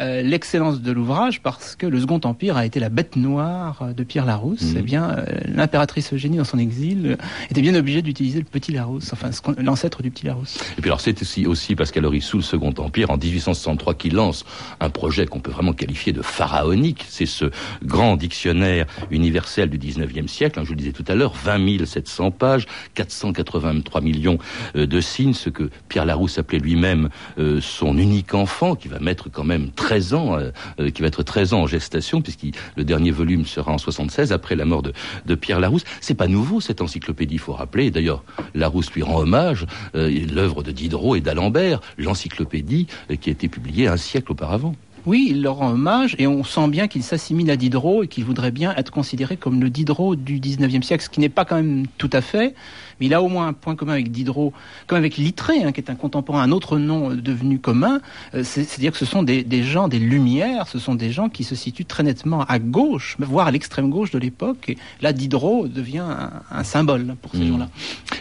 euh, 0.00 0.22
l'excellence 0.22 0.80
de 0.80 0.92
l'ouvrage 0.92 1.40
parce 1.42 1.76
que 1.76 1.86
le 1.86 2.00
Second 2.00 2.20
Empire 2.24 2.56
a 2.56 2.66
été 2.66 2.80
la 2.80 2.88
bête 2.88 3.16
noire 3.16 3.88
de 3.96 4.02
Pierre 4.04 4.24
Larousse. 4.24 4.62
Mhm. 4.62 4.76
Eh 4.78 4.82
bien, 4.82 5.10
euh, 5.10 5.24
l'impératrice 5.46 6.12
Eugénie, 6.12 6.36
dans 6.38 6.44
son 6.44 6.58
exil, 6.58 7.06
euh, 7.06 7.16
était 7.50 7.60
bien 7.60 7.74
obligée 7.74 8.02
d'utiliser 8.02 8.38
le 8.38 8.44
petit 8.44 8.72
Larousse, 8.72 9.12
enfin 9.12 9.30
l'ancêtre 9.58 10.02
du 10.02 10.10
petit 10.10 10.26
Larousse. 10.26 10.58
Et 10.76 10.80
puis 10.80 10.90
alors 10.90 11.00
c'est 11.00 11.20
aussi, 11.20 11.46
aussi 11.46 11.74
Pascal 11.74 12.04
Horry 12.04 12.20
sous 12.20 12.38
le 12.38 12.42
Second 12.42 12.74
Empire 12.78 13.10
en 13.10 13.16
1863 13.16 13.94
qui 13.94 14.10
lance 14.10 14.44
un 14.80 14.90
projet 14.90 15.26
qu'on 15.26 15.40
peut 15.40 15.50
vraiment 15.50 15.72
qualifier 15.72 16.12
de 16.12 16.22
pharaonique. 16.22 17.04
C'est 17.08 17.26
ce 17.26 17.50
grand 17.84 18.16
dictionnaire 18.16 18.86
universel 19.10 19.70
du 19.70 19.78
19e 19.78 20.28
siècle. 20.28 20.58
hein, 20.58 20.64
je 20.64 20.70
le 20.70 20.76
disais 20.76 20.92
tout 20.92 21.04
à 21.08 21.14
l'heure, 21.14 21.34
20 21.34 21.58
700 21.84 22.30
pages, 22.30 22.66
483 22.94 24.00
millions 24.00 24.38
euh, 24.76 24.86
de 24.86 25.00
signes, 25.00 25.34
ce 25.34 25.50
que 25.50 25.70
Pierre 25.88 26.04
Larousse 26.04 26.38
appelait 26.38 26.58
lui-même 26.58 27.08
euh, 27.38 27.60
son 27.60 27.96
unique 27.98 28.34
enfant, 28.34 28.74
qui 28.74 28.88
va 28.88 28.98
mettre 28.98 29.30
quand 29.30 29.44
même 29.44 29.70
13 29.88 30.12
ans, 30.12 30.36
euh, 30.36 30.50
euh, 30.80 30.90
qui 30.90 31.00
va 31.00 31.08
être 31.08 31.22
13 31.22 31.54
ans 31.54 31.62
en 31.62 31.66
gestation, 31.66 32.20
puisque 32.20 32.44
le 32.76 32.84
dernier 32.84 33.10
volume 33.10 33.46
sera 33.46 33.72
en 33.72 33.78
76, 33.78 34.32
après 34.32 34.54
la 34.54 34.66
mort 34.66 34.82
de, 34.82 34.92
de 35.24 35.34
Pierre 35.34 35.60
Larousse. 35.60 35.84
C'est 36.02 36.12
pas 36.12 36.28
nouveau 36.28 36.60
cette 36.60 36.82
encyclopédie, 36.82 37.36
il 37.36 37.40
faut 37.40 37.54
rappeler. 37.54 37.90
D'ailleurs, 37.90 38.22
Larousse 38.54 38.92
lui 38.92 39.02
rend 39.02 39.20
hommage, 39.20 39.64
euh, 39.94 40.10
l'œuvre 40.30 40.62
de 40.62 40.72
Diderot 40.72 41.16
et 41.16 41.22
d'Alembert, 41.22 41.80
l'encyclopédie 41.96 42.86
qui 43.18 43.30
a 43.30 43.32
été 43.32 43.48
publiée 43.48 43.86
un 43.86 43.96
siècle 43.96 44.32
auparavant. 44.32 44.74
Oui, 45.06 45.28
il 45.30 45.42
leur 45.42 45.56
rend 45.56 45.70
hommage 45.70 46.16
et 46.18 46.26
on 46.26 46.44
sent 46.44 46.68
bien 46.68 46.86
qu'il 46.86 47.02
s'assimile 47.02 47.50
à 47.50 47.56
Diderot 47.56 48.02
et 48.02 48.08
qu'il 48.08 48.24
voudrait 48.24 48.50
bien 48.50 48.74
être 48.76 48.90
considéré 48.90 49.38
comme 49.38 49.58
le 49.58 49.70
Diderot 49.70 50.16
du 50.16 50.38
19e 50.38 50.82
siècle, 50.82 51.04
ce 51.04 51.08
qui 51.08 51.20
n'est 51.20 51.30
pas 51.30 51.46
quand 51.46 51.56
même 51.56 51.86
tout 51.96 52.10
à 52.12 52.20
fait, 52.20 52.54
mais 53.00 53.06
il 53.06 53.14
a 53.14 53.22
au 53.22 53.28
moins 53.28 53.48
un 53.48 53.52
point 53.52 53.74
commun 53.76 53.92
avec 53.94 54.10
Diderot, 54.10 54.52
comme 54.86 54.98
avec 54.98 55.16
Littré, 55.16 55.62
hein, 55.64 55.72
qui 55.72 55.80
est 55.80 55.90
un 55.90 55.94
contemporain, 55.94 56.42
un 56.42 56.50
autre 56.52 56.78
nom 56.78 57.10
euh, 57.10 57.14
devenu 57.16 57.58
commun, 57.58 58.00
euh, 58.34 58.42
c'est- 58.44 58.64
c'est-à-dire 58.64 58.92
que 58.92 58.98
ce 58.98 59.06
sont 59.06 59.22
des, 59.22 59.42
des 59.44 59.62
gens, 59.62 59.88
des 59.88 59.98
lumières, 59.98 60.68
ce 60.68 60.78
sont 60.78 60.94
des 60.94 61.10
gens 61.10 61.28
qui 61.28 61.44
se 61.44 61.54
situent 61.54 61.84
très 61.84 62.02
nettement 62.02 62.42
à 62.44 62.58
gauche, 62.58 63.16
voire 63.18 63.46
à 63.46 63.50
l'extrême 63.50 63.90
gauche 63.90 64.10
de 64.10 64.18
l'époque, 64.18 64.68
et 64.68 64.78
là 65.00 65.12
Diderot 65.12 65.68
devient 65.68 65.98
un, 65.98 66.30
un 66.50 66.64
symbole 66.64 67.16
pour 67.22 67.32
ces 67.32 67.38
Mmh. 67.38 67.48
gens-là. 67.48 67.68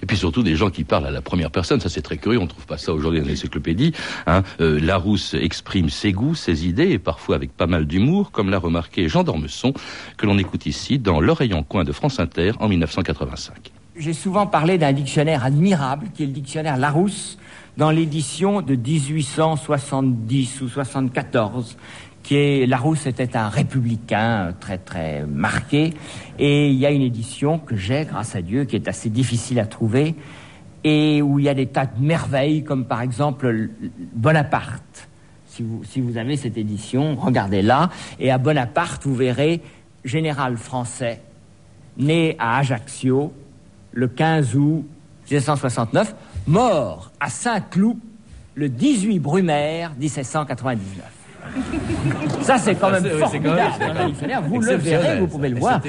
Et 0.01 0.05
puis 0.05 0.17
surtout 0.17 0.43
des 0.43 0.55
gens 0.55 0.69
qui 0.69 0.83
parlent 0.83 1.05
à 1.07 1.11
la 1.11 1.21
première 1.21 1.51
personne, 1.51 1.79
ça 1.79 1.89
c'est 1.89 2.01
très 2.01 2.17
curieux, 2.17 2.39
on 2.39 2.43
ne 2.43 2.47
trouve 2.47 2.65
pas 2.65 2.77
ça 2.77 2.93
aujourd'hui 2.93 3.21
dans 3.21 3.27
l'encyclopédie. 3.27 3.93
Hein. 4.27 4.43
Euh, 4.61 4.79
Larousse 4.79 5.33
exprime 5.33 5.89
ses 5.89 6.11
goûts, 6.11 6.35
ses 6.35 6.67
idées, 6.67 6.89
et 6.91 6.99
parfois 6.99 7.35
avec 7.35 7.51
pas 7.51 7.67
mal 7.67 7.85
d'humour, 7.85 8.31
comme 8.31 8.49
l'a 8.49 8.59
remarqué 8.59 9.09
Jean 9.09 9.23
d'Ormesson, 9.23 9.73
que 10.17 10.25
l'on 10.25 10.37
écoute 10.37 10.65
ici 10.65 10.99
dans 10.99 11.19
L'oreille 11.19 11.53
en 11.53 11.63
coin 11.63 11.83
de 11.83 11.91
France 11.91 12.19
Inter 12.19 12.51
en 12.59 12.67
1985. 12.67 13.71
J'ai 13.99 14.13
souvent 14.13 14.45
parlé 14.45 14.77
d'un 14.77 14.93
dictionnaire 14.93 15.43
admirable 15.43 16.09
qui 16.13 16.21
est 16.21 16.27
le 16.27 16.31
dictionnaire 16.31 16.77
Larousse 16.77 17.39
dans 17.77 17.89
l'édition 17.89 18.61
de 18.61 18.75
1870 18.75 20.61
ou 20.61 20.67
74 20.69 21.77
qui 22.21 22.35
est 22.35 22.67
Larousse 22.67 23.07
était 23.07 23.35
un 23.35 23.49
républicain 23.49 24.49
euh, 24.49 24.51
très 24.59 24.77
très 24.77 25.25
marqué 25.25 25.95
et 26.37 26.69
il 26.69 26.75
y 26.75 26.85
a 26.85 26.91
une 26.91 27.01
édition 27.01 27.57
que 27.57 27.75
j'ai 27.75 28.05
grâce 28.05 28.35
à 28.35 28.43
Dieu 28.43 28.65
qui 28.65 28.75
est 28.75 28.87
assez 28.87 29.09
difficile 29.09 29.59
à 29.59 29.65
trouver 29.65 30.13
et 30.83 31.23
où 31.23 31.39
il 31.39 31.45
y 31.45 31.49
a 31.49 31.55
des 31.55 31.65
tas 31.65 31.87
de 31.87 31.99
merveilles 31.99 32.63
comme 32.63 32.85
par 32.85 33.01
exemple 33.01 33.69
Bonaparte. 34.13 35.07
Si 35.47 35.63
vous, 35.63 35.83
si 35.83 36.01
vous 36.01 36.17
avez 36.17 36.37
cette 36.37 36.57
édition, 36.57 37.15
regardez-la 37.15 37.89
et 38.19 38.29
à 38.29 38.37
Bonaparte 38.37 39.05
vous 39.05 39.15
verrez 39.15 39.59
général 40.05 40.55
français 40.57 41.19
né 41.97 42.35
à 42.37 42.59
Ajaccio 42.59 43.33
le 43.91 44.07
15 44.07 44.55
août 44.55 44.85
1769, 45.29 46.15
mort 46.47 47.11
à 47.19 47.29
Saint-Cloud 47.29 47.97
le 48.55 48.69
18 48.69 49.19
Brumaire 49.19 49.93
1799. 49.97 51.16
Ça, 52.41 52.57
c'est 52.57 52.75
quand 52.75 52.89
même 52.91 53.03
c'est- 53.03 53.17
formidable. 53.17 53.73
quand 53.79 53.93
même- 53.93 54.07
dictionnaire. 54.07 54.41
Vous 54.41 54.59
le 54.61 54.75
verrez, 54.75 55.19
vous 55.19 55.27
pouvez 55.27 55.49
le 55.49 55.59
voir. 55.59 55.81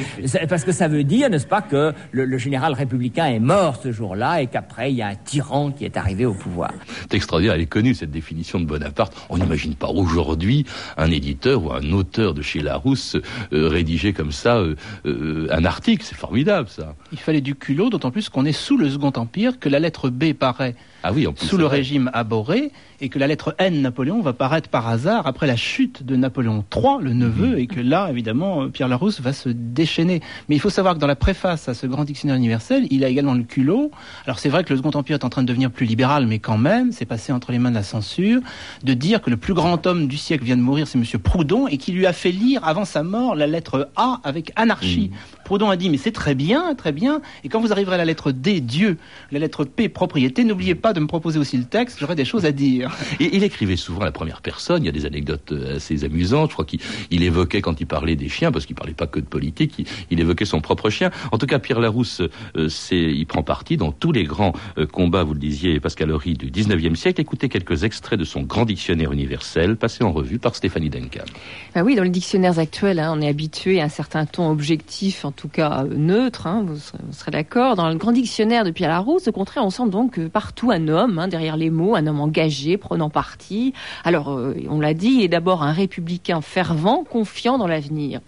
Parce 0.48 0.64
que 0.64 0.72
ça 0.72 0.88
veut 0.88 1.04
dire, 1.04 1.30
n'est-ce 1.30 1.46
pas, 1.46 1.62
que 1.62 1.92
le, 2.12 2.24
le 2.24 2.38
général 2.38 2.72
républicain 2.72 3.26
est 3.26 3.38
mort 3.38 3.76
ce 3.82 3.92
jour-là 3.92 4.42
et 4.42 4.46
qu'après, 4.46 4.90
il 4.92 4.96
y 4.96 5.02
a 5.02 5.08
un 5.08 5.14
tyran 5.14 5.70
qui 5.70 5.84
est 5.84 5.96
arrivé 5.96 6.26
au 6.26 6.34
pouvoir. 6.34 6.72
C'est 7.10 7.14
extraordinaire, 7.14 7.54
elle 7.54 7.60
est 7.62 7.66
connue 7.66 7.94
cette 7.94 8.10
définition 8.10 8.58
de 8.60 8.64
Bonaparte. 8.66 9.14
On 9.30 9.38
n'imagine 9.38 9.74
pas 9.74 9.88
aujourd'hui 9.88 10.64
un 10.96 11.10
éditeur 11.10 11.62
ou 11.64 11.72
un 11.72 11.92
auteur 11.92 12.34
de 12.34 12.42
chez 12.42 12.60
Larousse 12.60 13.16
euh, 13.52 13.68
rédiger 13.68 14.12
comme 14.12 14.32
ça 14.32 14.56
euh, 14.56 14.74
euh, 15.06 15.48
un 15.50 15.64
article, 15.64 16.04
c'est 16.04 16.16
formidable 16.16 16.68
ça. 16.68 16.94
Il 17.12 17.18
fallait 17.18 17.40
du 17.40 17.54
culot, 17.54 17.90
d'autant 17.90 18.10
plus 18.10 18.28
qu'on 18.28 18.44
est 18.44 18.52
sous 18.52 18.76
le 18.76 18.88
Second 18.90 19.12
Empire, 19.16 19.58
que 19.58 19.68
la 19.68 19.78
lettre 19.78 20.10
B 20.10 20.32
paraît 20.32 20.74
Ah 21.02 21.12
oui, 21.12 21.26
en 21.26 21.32
plus. 21.32 21.46
sous 21.46 21.56
le 21.56 21.64
vrai. 21.64 21.76
régime 21.78 22.10
aboré 22.12 22.70
et 23.00 23.08
que 23.08 23.20
la 23.20 23.28
lettre 23.28 23.54
N 23.58 23.80
Napoléon 23.82 24.20
va 24.20 24.32
paraître 24.32 24.68
par 24.68 24.88
hasard 24.88 25.28
après 25.28 25.46
la 25.46 25.54
chute 25.54 26.04
de 26.04 26.16
Napoléon 26.16 26.64
III, 26.74 26.96
le 27.00 27.12
neveu, 27.12 27.50
Mhm. 27.52 27.58
et 27.58 27.66
que 27.68 27.78
là, 27.80 28.08
évidemment, 28.10 28.62
euh, 28.64 28.68
Pierre 28.68 28.88
Larousse 28.88 29.20
va 29.20 29.32
se 29.32 29.48
déchaîner. 29.48 30.20
Mais 30.48 30.56
il 30.56 30.58
faut 30.58 30.70
savoir 30.70 30.94
que 30.94 30.98
dans 30.98 31.06
la 31.06 31.14
préface 31.14 31.68
à 31.68 31.74
ce 31.74 31.86
grand 31.86 32.04
dictionnaire 32.04 32.36
universel, 32.36 32.88
il 32.90 33.04
a 33.04 33.08
également 33.08 33.34
le 33.34 33.44
culot. 33.44 33.92
Alors 34.26 34.40
c'est 34.40 34.48
vrai 34.48 34.64
que 34.64 34.70
le 34.72 34.76
Second 34.78 34.90
Empire 34.98 35.14
est 35.14 35.24
en 35.24 35.28
train 35.28 35.42
de 35.42 35.46
devenir 35.46 35.70
plus 35.70 35.86
libéral, 35.86 36.26
mais 36.26 36.40
quand 36.40 36.58
même, 36.58 36.90
c'est 36.90 37.04
passé 37.04 37.32
entre 37.32 37.52
les 37.52 37.60
mains 37.60 37.70
de 37.70 37.76
la 37.76 37.84
censure, 37.84 38.40
de 38.82 38.94
dire 38.94 39.22
que 39.22 39.30
le 39.30 39.36
plus 39.36 39.54
grand 39.54 39.86
homme 39.86 40.08
du 40.08 40.16
siècle 40.16 40.42
vient 40.44 40.56
de 40.56 40.62
mourir, 40.62 40.88
c'est 40.88 40.98
Monsieur 40.98 41.18
Proudhon, 41.20 41.68
et 41.68 41.76
qui 41.76 41.92
lui 41.92 42.06
a 42.06 42.12
fait 42.12 42.32
lire 42.32 42.64
avant 42.66 42.84
sa 42.84 43.04
mort 43.04 43.36
la 43.36 43.46
lettre 43.46 43.88
A 43.94 44.20
avec 44.24 44.50
anarchie. 44.56 45.12
Proudhon 45.44 45.70
a 45.70 45.76
dit, 45.76 45.88
mais 45.88 45.96
c'est 45.98 46.10
très 46.12 46.34
bien, 46.34 46.74
très 46.74 46.90
bien, 46.92 47.20
et 47.44 47.48
quand 47.48 47.60
vous 47.60 47.70
arriverez 47.72 47.94
à 47.94 47.98
la 47.98 48.04
lettre 48.04 48.32
D, 48.32 48.60
Dieu, 48.60 48.98
la 49.30 49.38
lettre 49.38 49.64
P, 49.64 49.88
propriété, 49.88 50.42
n'oubliez 50.42 50.74
pas 50.74 50.87
pas 50.88 50.94
de 50.94 51.00
me 51.00 51.06
proposer 51.06 51.38
aussi 51.38 51.58
le 51.58 51.64
texte, 51.64 51.98
j'aurais 52.00 52.14
des 52.14 52.24
choses 52.24 52.46
à 52.46 52.52
dire. 52.52 52.96
Et 53.20 53.36
il 53.36 53.44
écrivait 53.44 53.76
souvent 53.76 54.00
à 54.00 54.04
la 54.06 54.10
première 54.10 54.40
personne. 54.40 54.82
Il 54.82 54.86
y 54.86 54.88
a 54.88 54.92
des 54.92 55.04
anecdotes 55.04 55.52
euh, 55.52 55.76
assez 55.76 56.02
amusantes. 56.02 56.48
Je 56.48 56.54
crois 56.54 56.64
qu'il 56.64 56.80
il 57.10 57.22
évoquait 57.22 57.60
quand 57.60 57.78
il 57.78 57.86
parlait 57.86 58.16
des 58.16 58.30
chiens, 58.30 58.50
parce 58.50 58.64
qu'il 58.64 58.74
parlait 58.74 58.94
pas 58.94 59.06
que 59.06 59.20
de 59.20 59.26
politique, 59.26 59.74
il, 59.78 59.86
il 60.10 60.18
évoquait 60.18 60.46
son 60.46 60.62
propre 60.62 60.88
chien. 60.88 61.10
En 61.30 61.36
tout 61.36 61.44
cas, 61.44 61.58
Pierre 61.58 61.80
Larousse, 61.80 62.22
euh, 62.56 62.70
c'est, 62.70 62.96
il 62.96 63.26
prend 63.26 63.42
parti 63.42 63.76
dans 63.76 63.92
tous 63.92 64.12
les 64.12 64.24
grands 64.24 64.54
euh, 64.78 64.86
combats, 64.86 65.24
vous 65.24 65.34
le 65.34 65.38
disiez, 65.38 65.78
Pascal 65.78 66.10
Horry, 66.10 66.32
du 66.32 66.50
19e 66.50 66.94
siècle. 66.94 67.20
Écoutez 67.20 67.50
quelques 67.50 67.84
extraits 67.84 68.18
de 68.18 68.24
son 68.24 68.40
grand 68.40 68.64
dictionnaire 68.64 69.12
universel, 69.12 69.76
passé 69.76 70.04
en 70.04 70.12
revue 70.12 70.38
par 70.38 70.56
Stéphanie 70.56 70.88
Duncan. 70.88 71.26
Ah 71.74 71.84
oui, 71.84 71.96
dans 71.96 72.02
les 72.02 72.08
dictionnaires 72.08 72.58
actuels, 72.58 72.98
hein, 72.98 73.12
on 73.14 73.20
est 73.20 73.28
habitué 73.28 73.82
à 73.82 73.84
un 73.84 73.88
certain 73.90 74.24
ton 74.24 74.50
objectif, 74.50 75.26
en 75.26 75.32
tout 75.32 75.48
cas 75.48 75.84
neutre, 75.84 76.46
hein, 76.46 76.64
vous 76.66 76.78
serez, 77.12 77.30
d'accord. 77.30 77.76
Dans 77.76 77.90
le 77.90 77.96
grand 77.96 78.12
dictionnaire 78.12 78.64
de 78.64 78.70
Pierre 78.70 78.88
Larousse, 78.88 79.28
au 79.28 79.32
contraire, 79.32 79.66
on 79.66 79.70
sent 79.70 79.90
donc 79.90 80.18
partout 80.28 80.70
un 80.70 80.77
homme, 80.86 81.18
hein, 81.18 81.26
derrière 81.26 81.56
les 81.56 81.70
mots, 81.70 81.96
un 81.96 82.06
homme 82.06 82.20
engagé, 82.20 82.76
prenant 82.76 83.10
parti. 83.10 83.72
Alors, 84.04 84.30
euh, 84.30 84.54
on 84.70 84.78
l'a 84.78 84.94
dit, 84.94 85.22
est 85.22 85.28
d'abord 85.28 85.64
un 85.64 85.72
républicain 85.72 86.40
fervent, 86.40 87.02
confiant 87.02 87.58
dans 87.58 87.66
l'avenir. 87.66 88.20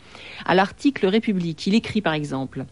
À 0.44 0.56
l'article 0.56 1.06
République, 1.06 1.68
il 1.68 1.76
écrit 1.76 2.00
par 2.00 2.14
exemple 2.14 2.64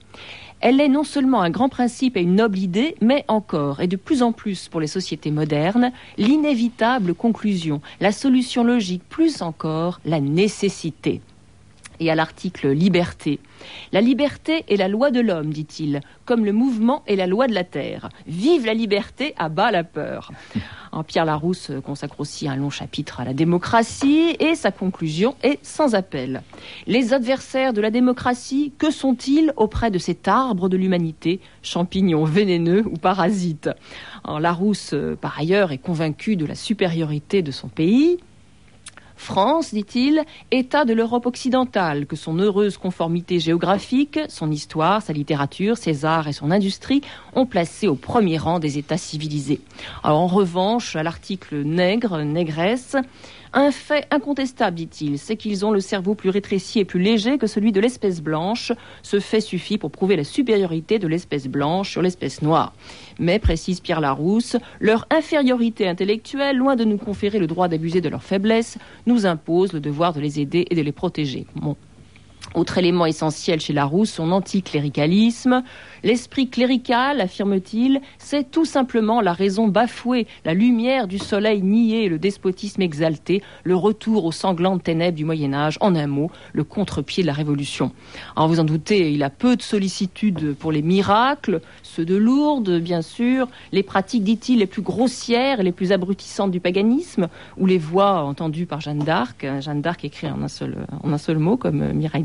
elle 0.60 0.80
est 0.80 0.88
non 0.88 1.04
seulement 1.04 1.40
un 1.42 1.50
grand 1.50 1.68
principe 1.68 2.16
et 2.16 2.22
une 2.22 2.34
noble 2.34 2.58
idée, 2.58 2.96
mais 3.00 3.24
encore, 3.28 3.80
et 3.80 3.86
de 3.86 3.96
plus 3.96 4.22
en 4.22 4.32
plus 4.32 4.68
pour 4.68 4.80
les 4.80 4.88
sociétés 4.88 5.30
modernes, 5.30 5.92
l'inévitable 6.16 7.14
conclusion, 7.14 7.80
la 8.00 8.10
solution 8.10 8.64
logique, 8.64 9.02
plus 9.08 9.40
encore 9.42 10.00
la 10.04 10.20
nécessité. 10.20 11.20
Et 12.00 12.10
à 12.10 12.14
l'article 12.14 12.68
Liberté. 12.68 13.40
La 13.92 14.00
liberté 14.00 14.64
est 14.68 14.76
la 14.76 14.88
loi 14.88 15.10
de 15.10 15.20
l'homme, 15.20 15.52
dit-il, 15.52 16.00
comme 16.24 16.44
le 16.44 16.52
mouvement 16.52 17.02
est 17.06 17.16
la 17.16 17.26
loi 17.26 17.46
de 17.46 17.54
la 17.54 17.64
terre. 17.64 18.08
Vive 18.26 18.66
la 18.66 18.74
liberté, 18.74 19.34
à 19.36 19.48
bas 19.48 19.70
la 19.70 19.84
peur. 19.84 20.30
En 20.92 21.02
Pierre 21.02 21.24
Larousse 21.24 21.72
consacre 21.84 22.20
aussi 22.20 22.48
un 22.48 22.56
long 22.56 22.70
chapitre 22.70 23.20
à 23.20 23.24
la 23.24 23.34
démocratie 23.34 24.36
et 24.38 24.54
sa 24.54 24.70
conclusion 24.70 25.34
est 25.42 25.58
sans 25.62 25.94
appel. 25.94 26.42
Les 26.86 27.12
adversaires 27.12 27.72
de 27.72 27.80
la 27.80 27.90
démocratie, 27.90 28.72
que 28.78 28.90
sont-ils 28.90 29.52
auprès 29.56 29.90
de 29.90 29.98
cet 29.98 30.28
arbre 30.28 30.68
de 30.68 30.76
l'humanité, 30.76 31.40
champignons 31.62 32.24
vénéneux 32.24 32.84
ou 32.86 32.96
parasites? 32.96 33.70
En 34.24 34.38
Larousse, 34.38 34.94
euh, 34.94 35.16
par 35.16 35.38
ailleurs, 35.38 35.72
est 35.72 35.78
convaincu 35.78 36.36
de 36.36 36.46
la 36.46 36.54
supériorité 36.54 37.42
de 37.42 37.50
son 37.50 37.68
pays. 37.68 38.18
France, 39.18 39.74
dit-il, 39.74 40.22
État 40.52 40.84
de 40.84 40.94
l'Europe 40.94 41.26
occidentale, 41.26 42.06
que 42.06 42.14
son 42.14 42.38
heureuse 42.38 42.78
conformité 42.78 43.40
géographique, 43.40 44.20
son 44.28 44.50
histoire, 44.50 45.02
sa 45.02 45.12
littérature, 45.12 45.76
ses 45.76 46.04
arts 46.04 46.28
et 46.28 46.32
son 46.32 46.52
industrie 46.52 47.02
ont 47.34 47.44
placé 47.44 47.88
au 47.88 47.96
premier 47.96 48.38
rang 48.38 48.60
des 48.60 48.78
États 48.78 48.96
civilisés. 48.96 49.60
En 50.04 50.28
revanche, 50.28 50.94
à 50.94 51.02
l'article 51.02 51.62
nègre, 51.62 52.18
négresse, 52.18 52.96
un 53.52 53.70
fait 53.70 54.06
incontestable, 54.10 54.76
dit-il, 54.76 55.18
c'est 55.18 55.36
qu'ils 55.36 55.64
ont 55.64 55.70
le 55.70 55.80
cerveau 55.80 56.14
plus 56.14 56.30
rétréci 56.30 56.78
et 56.80 56.84
plus 56.84 57.00
léger 57.00 57.38
que 57.38 57.46
celui 57.46 57.72
de 57.72 57.80
l'espèce 57.80 58.20
blanche. 58.20 58.72
Ce 59.02 59.20
fait 59.20 59.40
suffit 59.40 59.78
pour 59.78 59.90
prouver 59.90 60.16
la 60.16 60.24
supériorité 60.24 60.98
de 60.98 61.08
l'espèce 61.08 61.46
blanche 61.46 61.90
sur 61.90 62.02
l'espèce 62.02 62.42
noire. 62.42 62.72
Mais, 63.18 63.38
précise 63.38 63.80
Pierre 63.80 64.00
Larousse, 64.00 64.56
leur 64.80 65.06
infériorité 65.10 65.88
intellectuelle, 65.88 66.56
loin 66.56 66.76
de 66.76 66.84
nous 66.84 66.98
conférer 66.98 67.38
le 67.38 67.46
droit 67.46 67.68
d'abuser 67.68 68.00
de 68.00 68.08
leur 68.08 68.22
faiblesse, 68.22 68.78
nous 69.06 69.26
impose 69.26 69.72
le 69.72 69.80
devoir 69.80 70.12
de 70.12 70.20
les 70.20 70.40
aider 70.40 70.66
et 70.70 70.74
de 70.74 70.82
les 70.82 70.92
protéger. 70.92 71.46
Autre 72.54 72.78
élément 72.78 73.06
essentiel 73.06 73.60
chez 73.60 73.72
Larousse, 73.72 74.10
son 74.10 74.32
anticléricalisme. 74.32 75.62
L'esprit 76.02 76.48
clérical, 76.48 77.20
affirme-t-il, 77.20 78.00
c'est 78.18 78.50
tout 78.50 78.64
simplement 78.64 79.20
la 79.20 79.32
raison 79.32 79.68
bafouée, 79.68 80.26
la 80.44 80.54
lumière 80.54 81.08
du 81.08 81.18
soleil 81.18 81.62
niée, 81.62 82.08
le 82.08 82.18
despotisme 82.18 82.82
exalté, 82.82 83.42
le 83.64 83.76
retour 83.76 84.24
aux 84.24 84.32
sanglantes 84.32 84.84
ténèbres 84.84 85.16
du 85.16 85.24
Moyen 85.24 85.52
Âge, 85.52 85.76
en 85.80 85.94
un 85.94 86.06
mot, 86.06 86.30
le 86.52 86.64
contre-pied 86.64 87.22
de 87.22 87.26
la 87.26 87.32
Révolution. 87.32 87.92
Alors 88.34 88.48
vous 88.48 88.60
en 88.60 88.64
doutez, 88.64 89.12
il 89.12 89.22
a 89.22 89.30
peu 89.30 89.56
de 89.56 89.62
sollicitude 89.62 90.54
pour 90.54 90.72
les 90.72 90.82
miracles, 90.82 91.60
ceux 91.82 92.04
de 92.04 92.16
Lourdes, 92.16 92.78
bien 92.80 93.02
sûr, 93.02 93.48
les 93.72 93.82
pratiques, 93.82 94.24
dit-il, 94.24 94.60
les 94.60 94.66
plus 94.66 94.82
grossières 94.82 95.60
et 95.60 95.64
les 95.64 95.72
plus 95.72 95.92
abrutissantes 95.92 96.50
du 96.50 96.60
paganisme, 96.60 97.28
ou 97.58 97.66
les 97.66 97.78
voix 97.78 98.22
entendues 98.22 98.66
par 98.66 98.80
Jeanne 98.80 99.00
d'Arc, 99.00 99.46
Jeanne 99.60 99.82
d'Arc 99.82 100.04
écrit 100.04 100.28
en 100.28 100.42
un 100.42 100.48
seul, 100.48 100.86
en 101.02 101.12
un 101.12 101.18
seul 101.18 101.38
mot, 101.38 101.56
comme 101.56 101.92
Mireille 101.92 102.24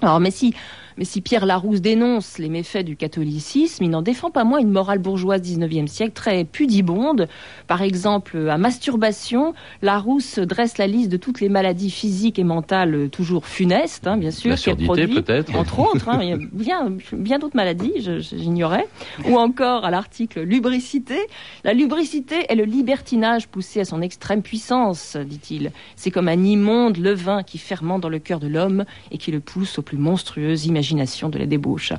Alors, 0.00 0.20
mais 0.20 0.30
si, 0.30 0.54
mais 0.98 1.04
si 1.04 1.20
Pierre 1.20 1.46
Larousse 1.46 1.80
dénonce 1.80 2.38
les 2.38 2.48
méfaits 2.48 2.84
du 2.84 2.96
catholicisme, 2.96 3.84
il 3.84 3.90
n'en 3.90 4.02
défend 4.02 4.30
pas 4.32 4.42
moins 4.42 4.58
une 4.58 4.72
morale 4.72 4.98
bourgeoise 4.98 5.40
19e 5.40 5.86
siècle 5.86 6.12
très 6.12 6.44
pudibonde. 6.44 7.28
Par 7.68 7.82
exemple, 7.82 8.48
à 8.50 8.58
masturbation, 8.58 9.54
Larousse 9.80 10.40
dresse 10.40 10.76
la 10.76 10.88
liste 10.88 11.08
de 11.10 11.16
toutes 11.16 11.40
les 11.40 11.48
maladies 11.48 11.90
physiques 11.92 12.40
et 12.40 12.44
mentales 12.44 13.10
toujours 13.10 13.46
funestes, 13.46 14.08
hein, 14.08 14.16
bien 14.16 14.32
sûr, 14.32 14.50
La 14.50 14.56
qu'elle 14.56 14.62
surdité, 14.62 14.86
produit, 14.86 15.14
peut-être. 15.22 15.54
entre 15.54 15.78
autres. 15.78 16.08
hein, 16.08 16.18
il 16.20 16.28
y 16.28 16.32
a 16.32 16.38
bien, 16.52 16.92
bien 17.12 17.38
d'autres 17.38 17.56
maladies, 17.56 17.92
j'ignorais. 18.18 18.86
Ou 19.28 19.36
encore 19.38 19.84
à 19.84 19.92
l'article 19.92 20.40
lubricité. 20.42 21.18
La 21.62 21.74
lubricité 21.74 22.46
est 22.48 22.56
le 22.56 22.64
libertinage 22.64 23.46
poussé 23.46 23.78
à 23.80 23.84
son 23.84 24.02
extrême 24.02 24.42
puissance, 24.42 25.16
dit-il. 25.16 25.70
C'est 25.94 26.10
comme 26.10 26.26
un 26.26 26.42
immonde 26.42 26.96
levain 26.96 27.44
qui 27.44 27.58
fermente 27.58 28.00
dans 28.02 28.08
le 28.08 28.18
cœur 28.18 28.40
de 28.40 28.48
l'homme 28.48 28.84
et 29.12 29.18
qui 29.18 29.30
le 29.30 29.38
pousse 29.38 29.78
aux 29.78 29.82
plus 29.82 29.96
monstrueuses 29.96 30.66
imaginations 30.66 30.87
de 30.94 31.38
la 31.38 31.46
débauche. 31.46 31.92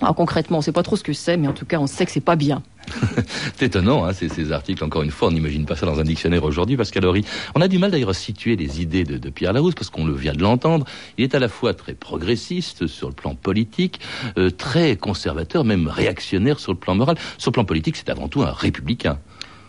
Alors 0.00 0.14
concrètement, 0.14 0.58
on 0.58 0.60
ne 0.60 0.64
sait 0.64 0.72
pas 0.72 0.82
trop 0.82 0.96
ce 0.96 1.02
que 1.02 1.12
c'est, 1.12 1.36
mais 1.36 1.48
en 1.48 1.52
tout 1.52 1.64
cas, 1.64 1.78
on 1.78 1.86
sait 1.86 2.04
que 2.04 2.12
c'est 2.12 2.20
pas 2.20 2.36
bien. 2.36 2.62
C'est 3.56 3.66
étonnant, 3.66 4.04
hein, 4.04 4.12
ces, 4.12 4.52
articles, 4.52 4.84
encore 4.84 5.02
une 5.02 5.10
fois, 5.10 5.28
on 5.28 5.32
n'imagine 5.32 5.64
pas 5.66 5.74
ça 5.74 5.86
dans 5.86 5.98
un 5.98 6.04
dictionnaire 6.04 6.44
aujourd'hui, 6.44 6.76
Pascal 6.76 7.04
Horry. 7.04 7.24
On 7.56 7.60
a 7.60 7.66
du 7.66 7.78
mal 7.78 7.90
d'ailleurs 7.90 8.10
à 8.10 8.14
situer 8.14 8.54
les 8.54 8.80
idées 8.80 9.02
de, 9.02 9.18
de 9.18 9.30
Pierre 9.30 9.52
Larousse, 9.52 9.74
parce 9.74 9.90
qu'on 9.90 10.06
le 10.06 10.14
vient 10.14 10.34
de 10.34 10.42
l'entendre. 10.42 10.86
Il 11.18 11.24
est 11.24 11.34
à 11.34 11.40
la 11.40 11.48
fois 11.48 11.74
très 11.74 11.94
progressiste 11.94 12.86
sur 12.86 13.08
le 13.08 13.14
plan 13.14 13.34
politique, 13.34 13.98
euh, 14.38 14.50
très 14.50 14.96
conservateur, 14.96 15.64
même 15.64 15.88
réactionnaire 15.88 16.60
sur 16.60 16.72
le 16.72 16.78
plan 16.78 16.94
moral. 16.94 17.16
Sur 17.38 17.50
le 17.50 17.54
plan 17.54 17.64
politique, 17.64 17.96
c'est 17.96 18.08
avant 18.08 18.28
tout 18.28 18.42
un 18.42 18.52
républicain. 18.52 19.18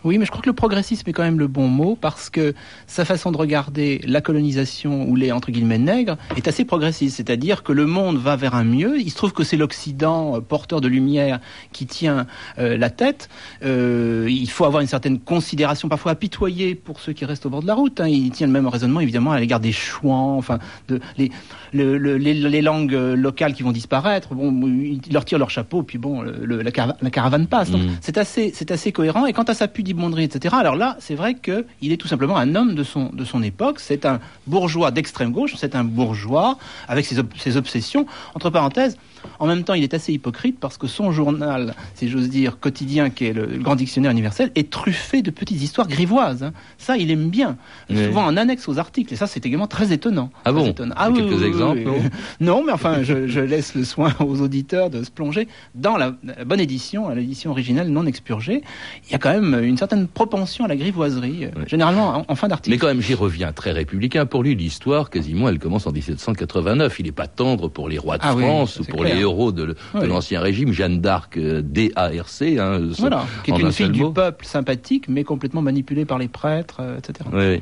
Oui, 0.04 0.18
mais 0.18 0.26
je 0.26 0.32
crois 0.32 0.42
que 0.42 0.50
le 0.50 0.54
progressisme 0.56 1.10
est 1.10 1.14
quand 1.14 1.24
même 1.24 1.40
le 1.40 1.48
bon 1.48 1.68
mot 1.68 1.98
parce 2.00 2.30
que 2.30 2.54
sa 2.86 3.04
façon 3.06 3.32
de 3.32 3.38
regarder 3.38 4.00
la 4.06 4.22
colonisation 4.22 5.08
ou 5.10 5.16
les 5.16 5.32
entre 5.32 5.52
guillemets 5.52 5.78
nègres 5.78 6.18
est 6.36 6.48
assez 6.48 6.66
progressiste. 6.66 7.18
C'est-à-dire 7.18 7.64
que 7.64 7.72
le 7.74 7.86
monde 7.86 8.18
va 8.18 8.36
vers 8.36 8.56
un 8.56 8.64
mieux. 8.64 9.00
Il 9.00 9.10
se 9.12 9.16
trouve 9.16 9.34
que 9.34 9.44
c'est 9.44 9.58
l'Occident 9.58 10.38
euh, 10.38 10.40
porteur 10.42 10.82
de 10.82 10.88
lumière 10.88 11.40
qui 11.74 11.86
tient 11.88 12.28
euh, 12.60 12.78
la 12.78 12.90
tête. 12.90 13.30
Euh, 13.64 14.28
il 14.30 14.50
faut 14.50 14.66
avoir 14.66 14.82
une 14.82 14.88
certaine 14.88 15.20
considération, 15.20 15.90
parfois 15.90 16.12
apitoyée 16.14 16.76
pour 16.76 17.00
ceux 17.00 17.14
qui 17.14 17.26
restent 17.26 17.46
au 17.46 17.50
bord 17.50 17.62
de 17.62 17.68
la 17.68 17.74
route. 17.76 18.00
Hein. 18.00 18.08
Il 18.08 18.32
tient 18.32 18.48
le 18.48 18.54
même 18.54 18.68
raisonnement 18.68 19.00
évidemment 19.00 19.32
à 19.32 19.40
l'égard 19.40 19.60
des 19.60 19.72
chouans, 19.72 20.38
enfin 20.38 20.60
de 20.88 21.00
les, 21.18 21.32
le- 21.74 21.98
le- 21.98 22.18
les, 22.18 22.34
les 22.34 22.62
langues 22.62 22.94
locales 22.94 23.54
qui 23.54 23.64
vont 23.64 23.72
disparaître. 23.72 24.34
Bon, 24.34 24.52
ils 24.68 25.02
leur 25.12 25.26
tirent 25.26 25.40
leur 25.40 25.50
chapeau, 25.50 25.84
puis 25.84 25.98
bon, 25.98 26.22
le- 26.22 26.62
la, 26.62 26.72
carava- 26.72 26.96
la 27.02 27.10
caravane 27.10 27.48
passe. 27.48 27.72
Mm. 27.72 27.98
c'est 28.02 28.18
assez, 28.18 28.52
c'est 28.56 28.72
assez 28.72 28.92
cohérent. 28.92 29.26
Et 29.26 29.34
quant 29.34 29.44
à 29.44 29.54
sa 29.54 29.68
etc. 29.92 30.56
Alors 30.60 30.76
là, 30.76 30.96
c'est 31.00 31.16
vrai 31.16 31.34
que 31.36 31.66
il 31.82 31.92
est 31.92 31.98
tout 31.98 32.08
simplement 32.08 32.38
un 32.38 32.56
homme 32.56 32.76
de 32.76 32.84
son 32.84 33.10
de 33.14 33.24
son 33.26 33.42
époque. 33.44 33.80
C'est 33.80 34.06
un 34.06 34.20
bourgeois 34.48 34.92
d'extrême 34.92 35.32
gauche. 35.32 35.54
C'est 35.58 35.76
un 35.76 35.84
bourgeois 35.84 36.58
avec 36.88 37.06
ses, 37.06 37.20
ob- 37.20 37.34
ses 37.38 37.58
obsessions. 37.58 38.06
Entre 38.36 38.50
parenthèses. 38.50 38.98
En 39.40 39.48
même 39.48 39.64
temps, 39.64 39.74
il 39.74 39.84
est 39.84 39.94
assez 39.94 40.14
hypocrite 40.14 40.58
parce 40.60 40.78
que 40.78 40.88
son 40.88 41.12
journal, 41.12 41.74
si 41.96 42.08
j'ose 42.08 42.30
dire, 42.30 42.60
quotidien, 42.60 43.10
qui 43.10 43.26
est 43.26 43.34
le, 43.34 43.46
le 43.46 43.58
grand 43.58 43.76
dictionnaire 43.76 44.12
universel, 44.12 44.52
est 44.56 44.70
truffé 44.70 45.22
de 45.22 45.32
petites 45.32 45.62
histoires 45.62 45.88
grivoises. 45.88 46.44
hein. 46.44 46.54
Ça, 46.78 46.98
il 46.98 47.12
aime 47.12 47.30
bien. 47.30 47.58
Oui. 47.90 48.06
Souvent 48.06 48.26
en 48.26 48.38
annexe 48.38 48.68
aux 48.70 48.78
articles. 48.80 49.12
Et 49.14 49.18
ça, 49.18 49.28
c'est 49.28 49.46
également 49.46 49.68
très 49.68 49.92
étonnant. 49.92 50.30
Ah 50.46 50.52
Très 50.52 50.62
bon 50.62 50.68
étonnant. 50.68 50.96
Quelques 51.14 51.44
exemples, 51.44 51.82
non 51.84 51.98
Non, 52.40 52.64
mais 52.66 52.72
enfin, 52.72 53.04
je, 53.04 53.28
je 53.28 53.40
laisse 53.40 53.76
le 53.76 53.84
soin 53.84 54.14
aux 54.20 54.40
auditeurs 54.42 54.90
de 54.90 55.04
se 55.04 55.12
plonger 55.12 55.48
dans 55.76 55.98
la, 55.98 56.14
la 56.24 56.46
bonne 56.46 56.60
édition, 56.62 57.10
l'édition 57.10 57.52
originale 57.52 57.90
non 57.90 58.06
expurgée. 58.06 58.62
Il 59.08 59.12
y 59.12 59.16
a 59.16 59.18
quand 59.20 59.32
même 59.34 59.62
une 59.64 59.77
certaine 59.78 60.08
propension 60.08 60.66
à 60.66 60.68
la 60.68 60.76
grivoiserie, 60.76 61.46
euh, 61.46 61.50
Oui. 61.58 61.64
généralement 61.68 62.18
en, 62.18 62.26
en 62.28 62.36
fin 62.36 62.48
d'article. 62.48 62.74
Mais 62.76 62.78
quand 62.80 62.88
même, 62.88 63.02
j'y 63.02 63.14
reviens, 63.14 63.52
très 63.54 63.72
républicain. 63.72 64.26
Pour 64.26 64.44
lui, 64.44 64.56
l'histoire, 64.56 65.10
quasiment, 65.10 65.50
elle 65.50 65.60
commence 65.60 65.88
en 65.88 65.92
1789. 65.92 67.00
Il 67.00 67.06
n'est 67.06 67.12
pas 67.12 67.28
tendre 67.28 67.68
pour 67.70 67.90
les 67.90 67.98
rois 67.98 68.18
de 68.18 68.24
Ah 68.26 68.36
France 68.36 68.80
ou 68.80 68.84
pour 68.86 69.02
clair. 69.02 69.16
les 69.16 69.22
héros 69.22 69.52
de, 69.52 69.76
de 69.94 70.06
l'ancien 70.06 70.42
régime. 70.42 70.72
Jeanne 70.74 71.00
d'Arc, 71.02 71.38
euh, 71.38 71.62
D-A-R-C. 71.64 72.58
Hein, 72.60 72.82
Voilà, 73.00 73.26
qui 73.44 73.52
est 73.52 73.54
un 73.54 73.58
une 73.58 73.72
fille 73.72 73.90
du 73.90 74.02
mot. 74.02 74.12
peuple 74.12 74.46
sympathique, 74.46 75.06
mais 75.08 75.24
complètement 75.24 75.62
manipulée 75.62 76.06
par 76.06 76.18
les 76.18 76.28
prêtres, 76.28 76.78
euh, 76.82 76.98
etc. 76.98 77.30
Oui, 77.34 77.62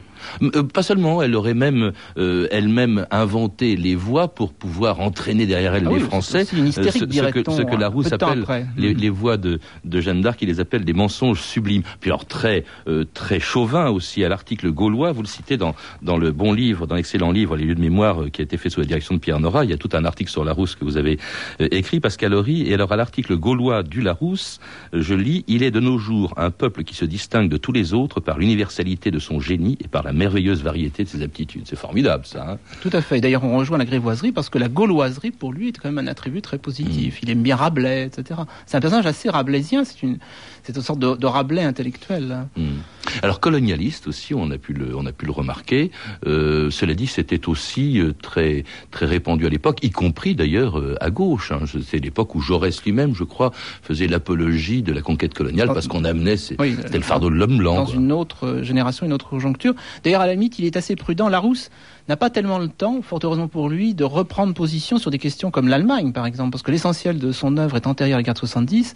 euh, 0.56 0.64
pas 0.64 0.84
seulement, 0.84 1.22
elle 1.22 1.36
aurait 1.36 1.54
même 1.54 1.92
elle-même 2.52 3.06
inventé 3.12 3.76
les 3.76 3.96
voix 3.96 4.28
pour 4.28 4.54
pouvoir 4.54 5.00
entraîner 5.00 5.46
derrière 5.46 5.76
elle 5.76 5.88
Ah 5.88 5.94
les 5.94 6.00
Français. 6.00 6.46
une 6.54 6.72
ce, 6.72 6.82
ce 6.84 6.90
que, 7.06 7.52
ce 7.52 7.62
que 7.62 7.76
un 7.76 7.78
Larousse 7.78 8.12
appelle 8.12 8.46
les, 8.78 8.94
les 8.94 9.10
voix 9.10 9.38
de, 9.38 9.60
de 9.84 10.02
Jeanne 10.02 10.22
d'Arc, 10.22 10.42
il 10.42 10.48
les 10.48 10.60
appelle 10.60 10.86
des 10.86 10.94
mensonges 10.94 11.42
sublimes. 11.42 11.84
Puis 12.06 12.12
alors 12.12 12.26
très 12.28 12.66
euh, 12.88 13.04
très 13.16 13.40
chauvin 13.40 13.90
aussi 13.90 14.24
à 14.24 14.30
l'article 14.30 14.70
gaulois. 14.70 15.12
Vous 15.12 15.24
le 15.24 15.28
citez 15.28 15.58
dans 15.58 15.74
dans 16.04 16.18
le 16.18 16.32
bon 16.32 16.54
livre, 16.54 16.86
dans 16.86 16.94
l'excellent 16.94 17.32
livre 17.32 17.58
Les 17.58 17.64
lieux 17.66 17.74
de 17.74 17.82
mémoire 17.82 18.26
qui 18.32 18.42
a 18.42 18.44
été 18.44 18.58
fait 18.58 18.70
sous 18.70 18.80
la 18.80 18.86
direction 18.86 19.16
de 19.16 19.20
Pierre 19.20 19.40
Nora. 19.40 19.64
Il 19.64 19.72
y 19.72 19.74
a 19.74 19.78
tout 19.78 19.90
un 19.94 20.06
article 20.06 20.30
sur 20.30 20.46
Larousse 20.46 20.76
que 20.76 20.86
vous 20.86 20.98
avez 20.98 21.18
écrit, 21.58 22.00
Pascal 22.00 22.36
Horry. 22.36 22.70
Et 22.70 22.76
alors 22.76 22.92
à 22.92 22.96
l'article 22.96 23.36
gaulois 23.36 23.82
du 23.82 24.02
Larousse, 24.02 24.60
je 24.94 25.16
lis 25.16 25.46
il 25.48 25.64
est 25.64 25.72
de 25.72 25.80
nos 25.80 25.98
jours 25.98 26.36
un 26.38 26.52
peuple 26.52 26.84
qui 26.84 26.94
se 26.94 27.06
distingue 27.06 27.50
de 27.50 27.58
tous 27.58 27.72
les 27.72 27.96
autres 27.96 28.20
par 28.20 28.38
l'universalité 28.38 29.10
de 29.10 29.18
son 29.18 29.40
génie 29.40 29.76
et 29.84 29.88
par 29.88 30.04
la 30.04 30.14
merveilleuse 30.14 30.62
variété 30.62 31.06
de 31.06 31.10
ses 31.10 31.24
aptitudes. 31.24 31.64
C'est 31.66 31.76
formidable 31.76 32.28
ça. 32.28 32.52
Hein 32.52 32.58
tout 32.82 32.92
à 32.94 33.02
fait. 33.02 33.20
D'ailleurs, 33.20 33.44
on 33.44 33.58
rejoint 33.58 33.80
la 33.80 33.86
grévoiserie 33.86 34.32
parce 34.32 34.50
que 34.50 34.60
la 34.60 34.70
gauloiserie, 34.70 35.32
pour 35.32 35.54
lui, 35.54 35.70
est 35.70 35.72
quand 35.72 35.92
même 35.92 36.06
un 36.06 36.12
attribut 36.12 36.44
très 36.44 36.60
positif. 36.60 37.16
Mm. 37.16 37.20
Il 37.24 37.30
aime 37.32 37.42
bien 37.42 37.56
Rabelais, 37.56 38.06
etc. 38.06 38.42
C'est 38.68 38.78
un 38.78 38.82
personnage 38.82 39.08
assez 39.08 39.28
rabelaisien. 39.28 39.84
C'est 39.86 40.04
une, 40.04 40.20
c'est 40.66 40.76
une 40.76 40.82
sorte 40.82 41.00
de, 41.00 41.26
Rabelais 41.26 41.64
intellectuel. 41.64 42.32
Hein. 42.32 42.48
Mm. 42.58 43.22
Alors 43.22 43.40
colonialiste 43.40 44.08
aussi, 44.08 44.34
on 44.34 44.50
a 44.50 44.58
pu 44.58 44.74
le, 44.74 44.96
on 44.96 45.06
a 45.06 45.12
pu 45.12 45.26
le 45.26 45.32
remarquer. 45.32 45.92
Euh, 46.26 46.72
cela 46.72 46.96
dit, 46.96 47.06
c'était 47.06 47.48
aussi 47.48 48.00
euh, 48.00 48.14
très, 48.20 48.64
très 48.90 49.06
répandu 49.06 49.46
à 49.46 49.50
l'époque, 49.50 49.80
y 49.84 49.92
compris 49.92 50.34
d'ailleurs 50.34 50.80
euh, 50.80 50.96
à 51.02 51.12
gauche. 51.12 51.52
Hein. 51.52 51.60
C'est 51.86 52.00
l'époque 52.00 52.34
où 52.34 52.42
Jaurès 52.42 52.84
lui-même, 52.84 53.14
je 53.14 53.24
crois, 53.24 53.52
faisait 53.84 54.08
l'apologie 54.08 54.82
de 54.82 54.92
la 54.92 55.02
conquête 55.02 55.36
coloniale 55.36 55.68
parce 55.68 55.88
qu'on 55.88 56.04
amenait, 56.04 56.38
c'était 56.38 56.98
le 56.98 57.02
fardeau 57.02 57.30
de 57.30 57.36
l'homme 57.36 57.58
blanc. 57.58 57.76
Dans 57.76 57.86
une 57.86 58.12
autre 58.12 58.62
génération, 58.64 59.06
une 59.06 59.14
autre 59.14 59.30
conjoncture. 59.30 59.76
D'ailleurs, 60.04 60.22
à 60.22 60.28
la 60.28 60.34
limite, 60.34 60.58
il 60.58 60.66
est 60.66 60.78
assez 60.78 60.96
prudent. 60.96 61.30
Larousse 61.30 61.70
n'a 62.08 62.18
pas 62.18 62.30
tellement 62.30 62.60
le 62.60 62.68
temps, 62.68 63.02
fort 63.02 63.20
heureusement 63.24 63.48
pour 63.48 63.70
lui, 63.70 63.94
de 63.94 64.04
reprendre 64.04 64.54
position 64.54 64.98
sur 64.98 65.12
des 65.12 65.18
questions 65.18 65.52
comme 65.52 65.68
l'Allemagne, 65.68 66.12
par 66.12 66.26
exemple, 66.26 66.52
parce 66.52 66.62
que 66.62 66.72
l'essentiel 66.72 67.18
de 67.18 67.32
son 67.32 67.58
œuvre 67.58 67.76
est 67.78 67.88
antérieur 67.88 68.18
à 68.18 68.20
la 68.20 68.24
guerre 68.24 68.36
de 68.36 68.40
70, 68.40 68.94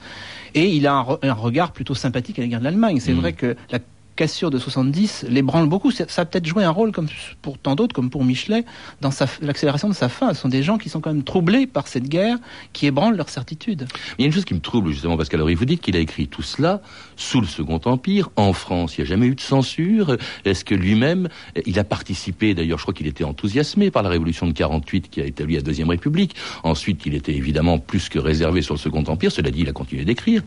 et 0.54 0.70
il 0.70 0.86
a 0.88 1.06
un, 1.22 1.34
regard 1.34 1.72
plutôt 1.72 1.96
sympathique 1.96 2.38
à 2.40 2.42
l'égard 2.42 2.60
de 2.60 2.66
l'Allemagne. 2.66 3.00
C'est 3.00 3.14
mmh. 3.14 3.20
vrai 3.20 3.34
que 3.34 3.56
la 3.72 3.80
cassure 4.20 4.52
de 4.52 4.60
70 4.60 5.28
l'ébranle 5.30 5.70
beaucoup. 5.70 5.92
Ça, 5.92 6.04
a 6.18 6.26
peut-être 6.26 6.46
joué 6.46 6.66
un 6.66 6.72
rôle, 6.72 6.92
comme 6.92 7.08
pour 7.42 7.58
tant 7.58 7.76
d'autres, 7.76 7.96
comme 7.96 8.10
pour 8.10 8.26
Michelet, 8.26 8.66
dans 9.00 9.12
l'accélération 9.42 9.88
de 9.88 9.94
sa 9.94 10.10
fin. 10.10 10.34
Ce 10.34 10.42
sont 10.42 10.50
des 10.50 10.62
gens 10.62 10.78
qui 10.78 10.90
sont 10.90 11.00
quand 11.00 11.14
même 11.14 11.24
troublés 11.24 11.68
par 11.68 11.88
cette 11.88 12.10
guerre 12.10 12.38
qui 12.74 12.86
ébranle 12.86 13.16
leur 13.16 13.30
certitude. 13.30 13.88
Il 14.18 14.24
y 14.24 14.26
a 14.26 14.28
une 14.28 14.34
chose 14.34 14.44
qui 14.44 14.54
me 14.54 14.60
trouble, 14.60 14.92
justement, 14.92 15.16
Pascal 15.16 15.40
Horry. 15.40 15.56
Vous 15.56 15.64
dites 15.64 15.80
qu'il 15.80 15.96
a 15.96 16.00
écrit 16.00 16.28
tout 16.28 16.42
cela 16.42 16.82
sous 17.16 17.40
le 17.40 17.48
Second 17.48 17.80
Empire, 17.86 18.30
en 18.36 18.52
France. 18.52 18.98
Il 18.98 19.02
n'y 19.02 19.08
a 19.08 19.10
jamais 19.10 19.28
eu 19.28 19.36
de 19.36 19.42
censure. 19.42 20.18
Est-ce 20.44 20.66
que 20.66 20.76
lui-même, 20.76 21.30
il 21.66 21.80
a 21.80 21.86
participé, 21.86 22.54
d'ailleurs, 22.54 22.78
je 22.78 22.84
crois 22.84 22.94
qu'il 22.94 23.08
était 23.08 23.24
enthousiasmé 23.24 23.90
par 23.90 24.04
la 24.04 24.10
Révolution 24.10 24.48
de 24.48 24.52
48 24.52 25.10
qui 25.10 25.22
a 25.22 25.26
établi 25.26 25.56
la 25.56 25.62
Deuxième 25.62 25.90
République. 25.90 26.36
Ensuite, 26.64 27.06
il 27.06 27.16
était 27.16 27.36
évidemment 27.36 27.80
plus 27.80 28.10
que 28.10 28.20
réservé 28.20 28.62
sur 28.62 28.74
le 28.74 28.80
Second 28.80 29.06
Empire. 29.08 29.32
Cela 29.32 29.50
dit, 29.50 29.62
il 29.62 29.70
a 29.70 29.74
continué 29.74 30.04
d'écrire. 30.04 30.42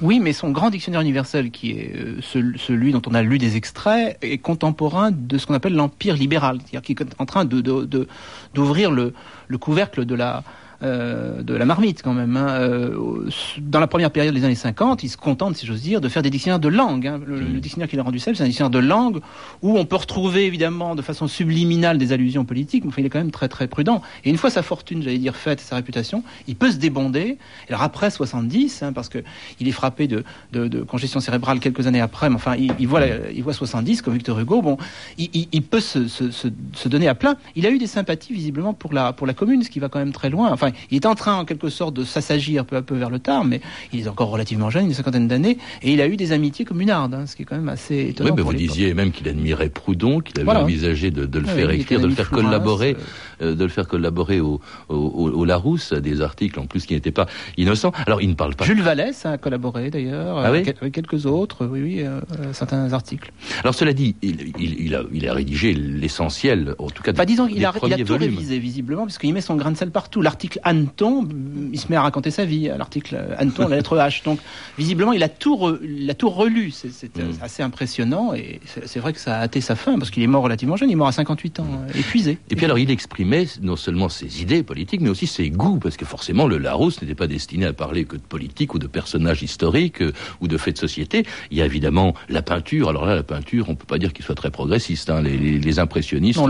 Oui, 0.00 0.20
mais 0.20 0.32
son 0.32 0.50
grand 0.50 0.70
dictionnaire 0.70 1.00
universel, 1.00 1.50
qui 1.50 1.72
est 1.72 1.92
euh, 1.96 2.20
celui 2.22 2.92
dont 2.92 3.02
on 3.06 3.14
a 3.14 3.22
lu 3.22 3.38
des 3.38 3.56
extraits, 3.56 4.16
est 4.22 4.38
contemporain 4.38 5.10
de 5.10 5.38
ce 5.38 5.46
qu'on 5.46 5.54
appelle 5.54 5.74
l'empire 5.74 6.14
libéral, 6.14 6.58
c'est-à-dire 6.60 6.82
qui 6.82 6.92
est 6.92 7.20
en 7.20 7.26
train 7.26 7.44
d'ouvrir 7.44 8.92
le, 8.92 9.12
le 9.48 9.58
couvercle 9.58 10.04
de 10.04 10.14
la 10.14 10.44
euh, 10.84 11.42
de 11.42 11.54
la 11.54 11.64
marmite 11.64 12.02
quand 12.02 12.12
même. 12.12 12.36
Hein. 12.36 12.50
Euh, 12.50 13.28
dans 13.58 13.80
la 13.80 13.88
première 13.88 14.12
période 14.12 14.32
des 14.32 14.44
années 14.44 14.54
50, 14.54 15.02
il 15.02 15.08
se 15.08 15.16
contente, 15.16 15.56
si 15.56 15.66
j'ose 15.66 15.82
dire, 15.82 16.00
de 16.00 16.08
faire 16.08 16.22
des 16.22 16.30
dictionnaires 16.30 16.60
de 16.60 16.68
langue. 16.68 17.04
Hein. 17.04 17.20
Le, 17.26 17.40
mm. 17.40 17.60
dictionnaire 17.60 17.88
qu'il 17.88 17.98
a 17.98 18.04
rendu 18.04 18.20
célèbre, 18.20 18.38
c'est 18.38 18.44
un 18.44 18.46
dictionnaire 18.46 18.70
de 18.70 18.78
langue 18.78 19.18
où 19.62 19.76
on 19.76 19.84
peut 19.84 19.96
retrouver 19.96 20.46
évidemment 20.46 20.94
de 20.94 21.02
façon 21.02 21.26
subliminale 21.26 21.98
des 21.98 22.12
allusions 22.12 22.44
politiques, 22.44 22.84
mais 22.84 22.90
enfin, 22.90 23.02
il 23.02 23.06
est 23.06 23.10
quand 23.10 23.18
même 23.18 23.32
très 23.32 23.48
très 23.48 23.66
prudent. 23.66 24.02
Et 24.24 24.30
une 24.30 24.36
fois 24.36 24.50
sa 24.50 24.62
fortune, 24.62 25.02
j'allais 25.02 25.18
dire, 25.18 25.34
faite, 25.34 25.58
sa 25.58 25.74
réputation, 25.74 26.22
il 26.46 26.54
peut 26.54 26.70
se 26.70 26.76
débonder. 26.76 27.38
alors 27.68 27.82
après 27.82 28.10
70, 28.10 28.84
hein, 28.84 28.92
parce 28.92 29.08
que 29.08 29.18
il 29.58 29.66
est 29.66 29.72
frappé 29.72 30.06
de, 30.06 30.22
de, 30.52 30.68
de, 30.68 30.82
congestion 30.82 31.18
cérébrale 31.18 31.58
quelques 31.58 31.88
années 31.88 32.00
après, 32.00 32.28
mais 32.30 32.36
enfin, 32.36 32.54
il, 32.54 32.86
voit, 32.86 33.02
il 33.34 33.42
voit 33.42 33.52
70 33.52 34.02
comme 34.02 34.14
Victor 34.14 34.38
Hugo. 34.38 34.62
Bon, 34.62 34.78
il, 35.16 35.48
il, 35.50 35.62
peut 35.62 35.80
se, 35.80 36.06
se, 36.06 36.30
se, 36.30 36.88
donner 36.88 37.08
à 37.08 37.16
plein. 37.16 37.36
Il 37.56 37.66
a 37.66 37.70
eu 37.70 37.78
des 37.78 37.88
sympathies 37.88 38.32
visiblement 38.32 38.74
pour 38.74 38.92
la 38.92 39.12
pour 39.12 39.26
la 39.26 39.34
commune, 39.34 39.62
ce 39.64 39.70
qui 39.70 39.80
va 39.80 39.88
quand 39.88 39.98
même 39.98 40.12
très 40.12 40.30
loin. 40.30 40.52
Enfin, 40.52 40.67
il 40.90 40.96
est 40.96 41.06
en 41.06 41.14
train, 41.14 41.36
en 41.36 41.44
quelque 41.44 41.68
sorte, 41.68 41.94
de 41.94 42.04
s'assagir 42.04 42.64
peu 42.64 42.76
à 42.76 42.82
peu 42.82 42.96
vers 42.96 43.10
le 43.10 43.18
tard, 43.18 43.44
mais 43.44 43.60
il 43.92 44.00
est 44.00 44.08
encore 44.08 44.30
relativement 44.30 44.70
jeune, 44.70 44.86
une 44.86 44.94
cinquantaine 44.94 45.28
d'années, 45.28 45.58
et 45.82 45.92
il 45.92 46.00
a 46.00 46.06
eu 46.06 46.16
des 46.16 46.32
amitiés 46.32 46.64
communardes, 46.64 47.14
hein, 47.14 47.26
ce 47.26 47.36
qui 47.36 47.42
est 47.42 47.44
quand 47.44 47.56
même 47.56 47.68
assez 47.68 48.08
étonnant. 48.08 48.30
Oui, 48.30 48.36
mais 48.36 48.42
vous 48.42 48.54
disiez 48.54 48.94
même 48.94 49.12
qu'il 49.12 49.28
admirait 49.28 49.68
Proudhon, 49.68 50.20
qu'il 50.20 50.40
avait 50.40 50.58
envisagé 50.58 51.10
de, 51.10 51.38
le 51.38 51.46
faire 51.46 51.70
écrire, 51.70 52.00
de 52.00 52.06
le 52.06 52.14
faire 52.14 52.30
collaborer, 52.30 52.96
euh, 53.42 53.54
de 53.54 53.64
le 53.64 53.70
faire 53.70 53.86
collaborer 53.86 54.40
au, 54.40 54.60
au, 54.88 55.44
Larousse 55.44 55.94
des 55.94 56.20
articles 56.20 56.60
en 56.60 56.66
plus 56.66 56.84
qui 56.84 56.92
n'étaient 56.92 57.10
pas 57.10 57.26
innocents. 57.56 57.92
Alors 58.06 58.20
il 58.20 58.28
ne 58.28 58.34
parle 58.34 58.54
pas. 58.54 58.66
Jules 58.66 58.82
Vallès 58.82 59.24
a 59.24 59.38
collaboré 59.38 59.90
d'ailleurs, 59.90 60.38
ah 60.38 60.46
avec 60.46 60.78
quelques 60.92 61.24
autres, 61.24 61.66
oui, 61.66 61.80
oui, 61.80 62.02
euh, 62.02 62.20
certains 62.52 62.92
articles. 62.92 63.32
Alors 63.62 63.74
cela 63.74 63.92
dit, 63.92 64.16
il, 64.22 64.52
il, 64.58 64.94
a, 64.94 65.02
il 65.12 65.28
a 65.28 65.32
rédigé 65.32 65.72
l'essentiel, 65.72 66.74
en 66.78 66.90
tout 66.90 67.02
cas. 67.02 67.12
Bah, 67.12 67.24
disons 67.24 67.46
a, 67.46 67.50
il 67.50 67.64
a 67.64 67.72
tout 67.72 68.16
révisé 68.16 68.58
visiblement, 68.58 69.02
parce 69.02 69.18
qu'il 69.18 69.32
met 69.32 69.40
son 69.40 69.56
grain 69.56 69.70
de 69.72 69.76
sel 69.76 69.90
partout. 69.90 70.22
L'article 70.22 70.57
Anton, 70.64 71.28
il 71.72 71.78
se 71.78 71.86
met 71.88 71.96
à 71.96 72.02
raconter 72.02 72.30
sa 72.30 72.44
vie. 72.44 72.70
L'article 72.76 73.18
Anton, 73.40 73.68
la 73.68 73.76
lettre 73.76 73.96
H. 73.96 74.24
Donc 74.24 74.40
visiblement, 74.76 75.12
il 75.12 75.22
a 75.22 75.28
tout, 75.28 75.78
il 75.82 76.08
a 76.10 76.14
tout 76.14 76.30
relu. 76.30 76.70
C'est 76.70 77.16
mm. 77.16 77.38
assez 77.42 77.62
impressionnant 77.62 78.34
et 78.34 78.60
c'est 78.86 79.00
vrai 79.00 79.12
que 79.12 79.20
ça 79.20 79.36
a 79.36 79.42
hâté 79.42 79.60
sa 79.60 79.76
fin 79.76 79.98
parce 79.98 80.10
qu'il 80.10 80.22
est 80.22 80.28
mort 80.28 80.42
relativement 80.42 80.76
jeune. 80.76 80.90
Il 80.90 80.94
est 80.94 80.96
mort 80.96 81.08
à 81.08 81.12
58 81.12 81.60
ans, 81.60 81.66
épuisé. 81.94 82.38
Et 82.50 82.56
puis 82.56 82.64
alors, 82.64 82.78
il 82.78 82.90
exprime 82.90 83.28
mais 83.28 83.46
non 83.60 83.76
seulement 83.76 84.08
ses 84.08 84.42
idées 84.42 84.62
politiques, 84.62 85.02
mais 85.02 85.10
aussi 85.10 85.26
ses 85.26 85.50
goûts, 85.50 85.78
parce 85.78 85.96
que 85.96 86.06
forcément, 86.06 86.46
le 86.46 86.56
Larousse 86.56 87.02
n'était 87.02 87.14
pas 87.14 87.26
destiné 87.26 87.66
à 87.66 87.72
parler 87.74 88.06
que 88.06 88.16
de 88.16 88.22
politique 88.22 88.74
ou 88.74 88.78
de 88.78 88.86
personnages 88.86 89.42
historiques 89.42 90.00
euh, 90.00 90.12
ou 90.40 90.48
de 90.48 90.56
faits 90.56 90.74
de 90.74 90.80
société. 90.80 91.24
Il 91.50 91.58
y 91.58 91.62
a 91.62 91.66
évidemment 91.66 92.14
la 92.28 92.42
peinture. 92.42 92.88
Alors 92.88 93.04
là, 93.04 93.14
la 93.14 93.22
peinture, 93.22 93.68
on 93.68 93.74
peut 93.74 93.86
pas 93.86 93.98
dire 93.98 94.14
qu'il 94.14 94.24
soit 94.24 94.34
très 94.34 94.50
progressiste. 94.50 95.10
Hein. 95.10 95.20
Les, 95.20 95.78
impressionnistes, 95.78 96.40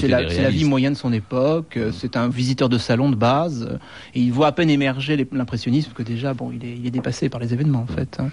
c'est 0.00 0.08
la, 0.08 0.22
la, 0.22 0.50
vie 0.50 0.64
moyenne 0.64 0.94
de 0.94 0.98
son 0.98 1.12
époque. 1.12 1.76
Euh, 1.76 1.92
c'est 1.92 2.16
un 2.16 2.28
visiteur 2.28 2.68
de 2.68 2.76
salon 2.76 3.08
de 3.08 3.14
base. 3.14 3.37
Euh, 3.46 3.78
et 4.14 4.20
il 4.20 4.32
voit 4.32 4.48
à 4.48 4.52
peine 4.52 4.70
émerger 4.70 5.16
l'impressionnisme 5.32 5.92
que 5.92 6.02
déjà, 6.02 6.34
bon, 6.34 6.50
il 6.52 6.64
est, 6.64 6.76
il 6.76 6.86
est, 6.86 6.90
dépassé 6.90 7.28
par 7.28 7.40
les 7.40 7.52
événements, 7.52 7.86
en 7.88 7.92
fait. 7.92 8.18
Hein. 8.18 8.30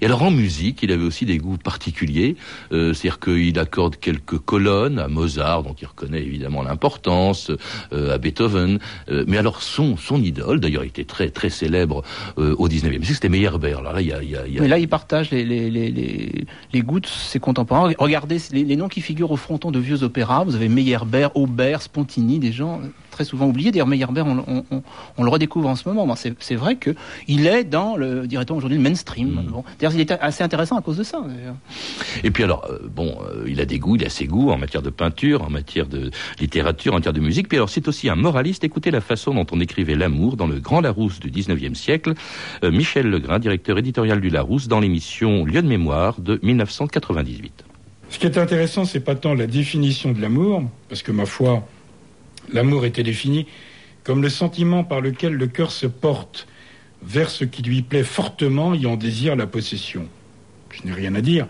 Et 0.00 0.06
alors, 0.06 0.22
en 0.22 0.30
musique, 0.30 0.82
il 0.82 0.92
avait 0.92 1.04
aussi 1.04 1.24
des 1.26 1.38
goûts 1.38 1.58
particuliers. 1.58 2.36
C'est-à-dire 2.70 3.18
qu'il 3.20 3.58
accorde 3.58 3.96
quelques 3.96 4.38
colonnes 4.38 4.98
à 4.98 5.08
Mozart, 5.08 5.62
dont 5.62 5.74
il 5.80 5.86
reconnaît 5.86 6.22
évidemment 6.22 6.62
l'importance 6.62 7.50
euh, 7.92 8.14
à 8.14 8.18
Beethoven. 8.18 8.78
Euh, 9.08 9.24
mais 9.26 9.38
alors 9.38 9.62
son 9.62 9.96
son 9.96 10.22
idole, 10.22 10.60
d'ailleurs, 10.60 10.84
il 10.84 10.88
était 10.88 11.04
très 11.04 11.30
très 11.30 11.50
célèbre 11.50 12.02
euh, 12.38 12.54
au 12.58 12.68
19e 12.68 12.90
siècle, 12.90 13.14
c'était 13.14 13.28
Meyerbeer. 13.28 13.78
Alors 13.78 13.92
là, 13.92 14.00
il 14.00 14.08
y 14.08 14.12
a, 14.12 14.22
y 14.22 14.36
a, 14.36 14.46
y 14.46 14.58
a... 14.58 14.62
Mais 14.62 14.68
là, 14.68 14.78
il 14.78 14.88
partage 14.88 15.30
les, 15.30 15.44
les, 15.44 15.70
les, 15.70 16.44
les, 16.72 16.82
goûts 16.82 17.00
de 17.00 17.06
ses 17.06 17.38
contemporains. 17.38 17.92
Regardez 17.98 18.38
les, 18.52 18.64
les 18.64 18.76
noms 18.76 18.88
qui 18.88 19.00
figurent 19.00 19.30
au 19.30 19.36
fronton 19.36 19.70
de 19.70 19.78
vieux 19.78 20.02
opéras. 20.02 20.44
Vous 20.44 20.54
avez 20.54 20.68
Meyerbeer, 20.68 21.28
Aubert, 21.34 21.82
Spontini, 21.82 22.38
des 22.38 22.52
gens 22.52 22.80
très 23.12 23.24
souvent 23.24 23.46
oublié. 23.46 23.70
D'ailleurs, 23.70 23.86
Meyerbeer, 23.86 24.26
on, 24.26 24.64
on, 25.16 25.22
le 25.22 25.30
redécouvre 25.30 25.68
en 25.68 25.76
ce 25.76 25.88
moment. 25.88 26.12
c'est 26.16 26.54
vrai 26.56 26.76
qu'il 26.76 27.46
est 27.46 27.64
dans, 27.64 27.96
le, 27.96 28.26
dirait-on 28.26 28.56
aujourd'hui, 28.56 28.78
le 28.78 28.82
mainstream. 28.82 29.28
Mm. 29.28 29.42
Bon. 29.50 29.64
D'ailleurs, 29.78 29.94
il 29.94 30.00
est 30.00 30.10
assez 30.10 30.42
intéressant 30.42 30.76
à 30.76 30.82
cause 30.82 30.96
de 30.96 31.04
ça. 31.04 31.22
Et 32.24 32.30
puis 32.30 32.42
alors, 32.42 32.64
euh, 32.68 32.78
bon, 32.88 33.18
euh, 33.28 33.44
il 33.46 33.60
a 33.60 33.64
des 33.64 33.78
goûts, 33.78 33.96
il 33.96 34.04
a 34.04 34.08
ses 34.08 34.26
goûts 34.26 34.50
en 34.50 34.58
matière 34.58 34.82
de 34.82 34.90
peinture, 34.90 35.42
en 35.42 35.50
matière 35.50 35.86
de 35.86 36.10
littérature, 36.40 36.94
en 36.94 36.96
matière 36.96 37.12
de 37.12 37.20
musique. 37.20 37.48
Puis 37.48 37.58
alors, 37.58 37.70
c'est 37.70 37.86
aussi 37.86 38.08
un 38.08 38.16
moraliste. 38.16 38.64
Écoutez 38.64 38.90
la 38.90 39.00
façon 39.00 39.34
dont 39.34 39.46
on 39.52 39.60
écrivait 39.60 39.94
l'amour 39.94 40.36
dans 40.36 40.46
le 40.46 40.58
Grand 40.58 40.80
Larousse 40.80 41.20
du 41.20 41.30
19e 41.30 41.74
siècle. 41.74 42.14
Euh, 42.64 42.72
Michel 42.72 43.08
Legrain, 43.08 43.38
directeur 43.38 43.78
éditorial 43.78 44.20
du 44.20 44.30
Larousse, 44.30 44.66
dans 44.66 44.80
l'émission 44.80 45.44
Lieu 45.44 45.62
de 45.62 45.68
mémoire 45.68 46.20
de 46.20 46.40
1998. 46.42 47.64
Ce 48.08 48.18
qui 48.18 48.26
est 48.26 48.36
intéressant, 48.36 48.84
c'est 48.84 49.00
pas 49.00 49.14
tant 49.14 49.34
la 49.34 49.46
définition 49.46 50.12
de 50.12 50.20
l'amour, 50.20 50.64
parce 50.88 51.02
que 51.02 51.12
ma 51.12 51.24
foi, 51.24 51.66
L'amour 52.50 52.84
était 52.84 53.02
défini 53.02 53.46
comme 54.04 54.22
le 54.22 54.28
sentiment 54.28 54.84
par 54.84 55.00
lequel 55.00 55.34
le 55.34 55.46
cœur 55.46 55.70
se 55.70 55.86
porte 55.86 56.46
vers 57.02 57.30
ce 57.30 57.44
qui 57.44 57.62
lui 57.62 57.82
plaît 57.82 58.04
fortement 58.04 58.74
et 58.74 58.86
en 58.86 58.96
désire 58.96 59.36
la 59.36 59.46
possession. 59.46 60.08
Je 60.70 60.82
n'ai 60.84 60.92
rien 60.92 61.14
à 61.14 61.20
dire. 61.20 61.46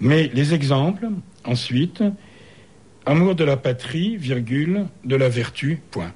Mais 0.00 0.30
les 0.32 0.54
exemples, 0.54 1.08
ensuite, 1.44 2.02
amour 3.06 3.34
de 3.34 3.44
la 3.44 3.56
patrie, 3.56 4.16
virgule, 4.16 4.86
de 5.04 5.16
la 5.16 5.28
vertu, 5.28 5.80
point. 5.90 6.12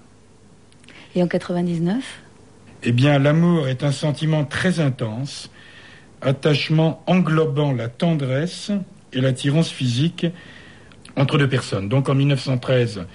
Et 1.15 1.23
en 1.23 1.29
99 1.29 2.23
Eh 2.83 2.93
bien, 2.93 3.19
l'amour 3.19 3.69
est 3.69 3.85
un 3.85 3.93
sentiment 3.93 4.45
très 4.45 4.81
intense, 4.81 5.51
attachement 6.21 7.03
englobant 7.07 7.73
la 7.73 7.89
tendresse 7.89 8.73
et 9.13 9.21
l'attirance 9.21 9.71
physique 9.71 10.27
entre 11.17 11.39
deux 11.39 11.49
personnes. 11.49 11.89
Donc 11.89 12.09
en 12.09 12.15
1913, 12.15 13.07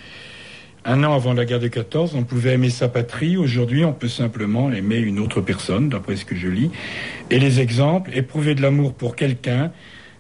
un 0.86 1.04
an 1.04 1.14
avant 1.14 1.34
la 1.34 1.46
guerre 1.46 1.60
de 1.60 1.68
14, 1.68 2.16
on 2.16 2.24
pouvait 2.24 2.54
aimer 2.54 2.70
sa 2.70 2.88
patrie. 2.88 3.38
Aujourd'hui, 3.38 3.84
on 3.84 3.94
peut 3.94 4.08
simplement 4.08 4.72
aimer 4.72 4.98
une 4.98 5.20
autre 5.20 5.42
personne, 5.42 5.90
d'après 5.90 6.16
ce 6.16 6.26
que 6.26 6.36
je 6.36 6.48
lis. 6.48 6.72
Et 7.30 7.40
les 7.40 7.60
exemples, 7.60 8.12
éprouver 8.14 8.56
de 8.56 8.62
l'amour 8.62 8.94
pour 8.94 9.16
quelqu'un, 9.16 9.72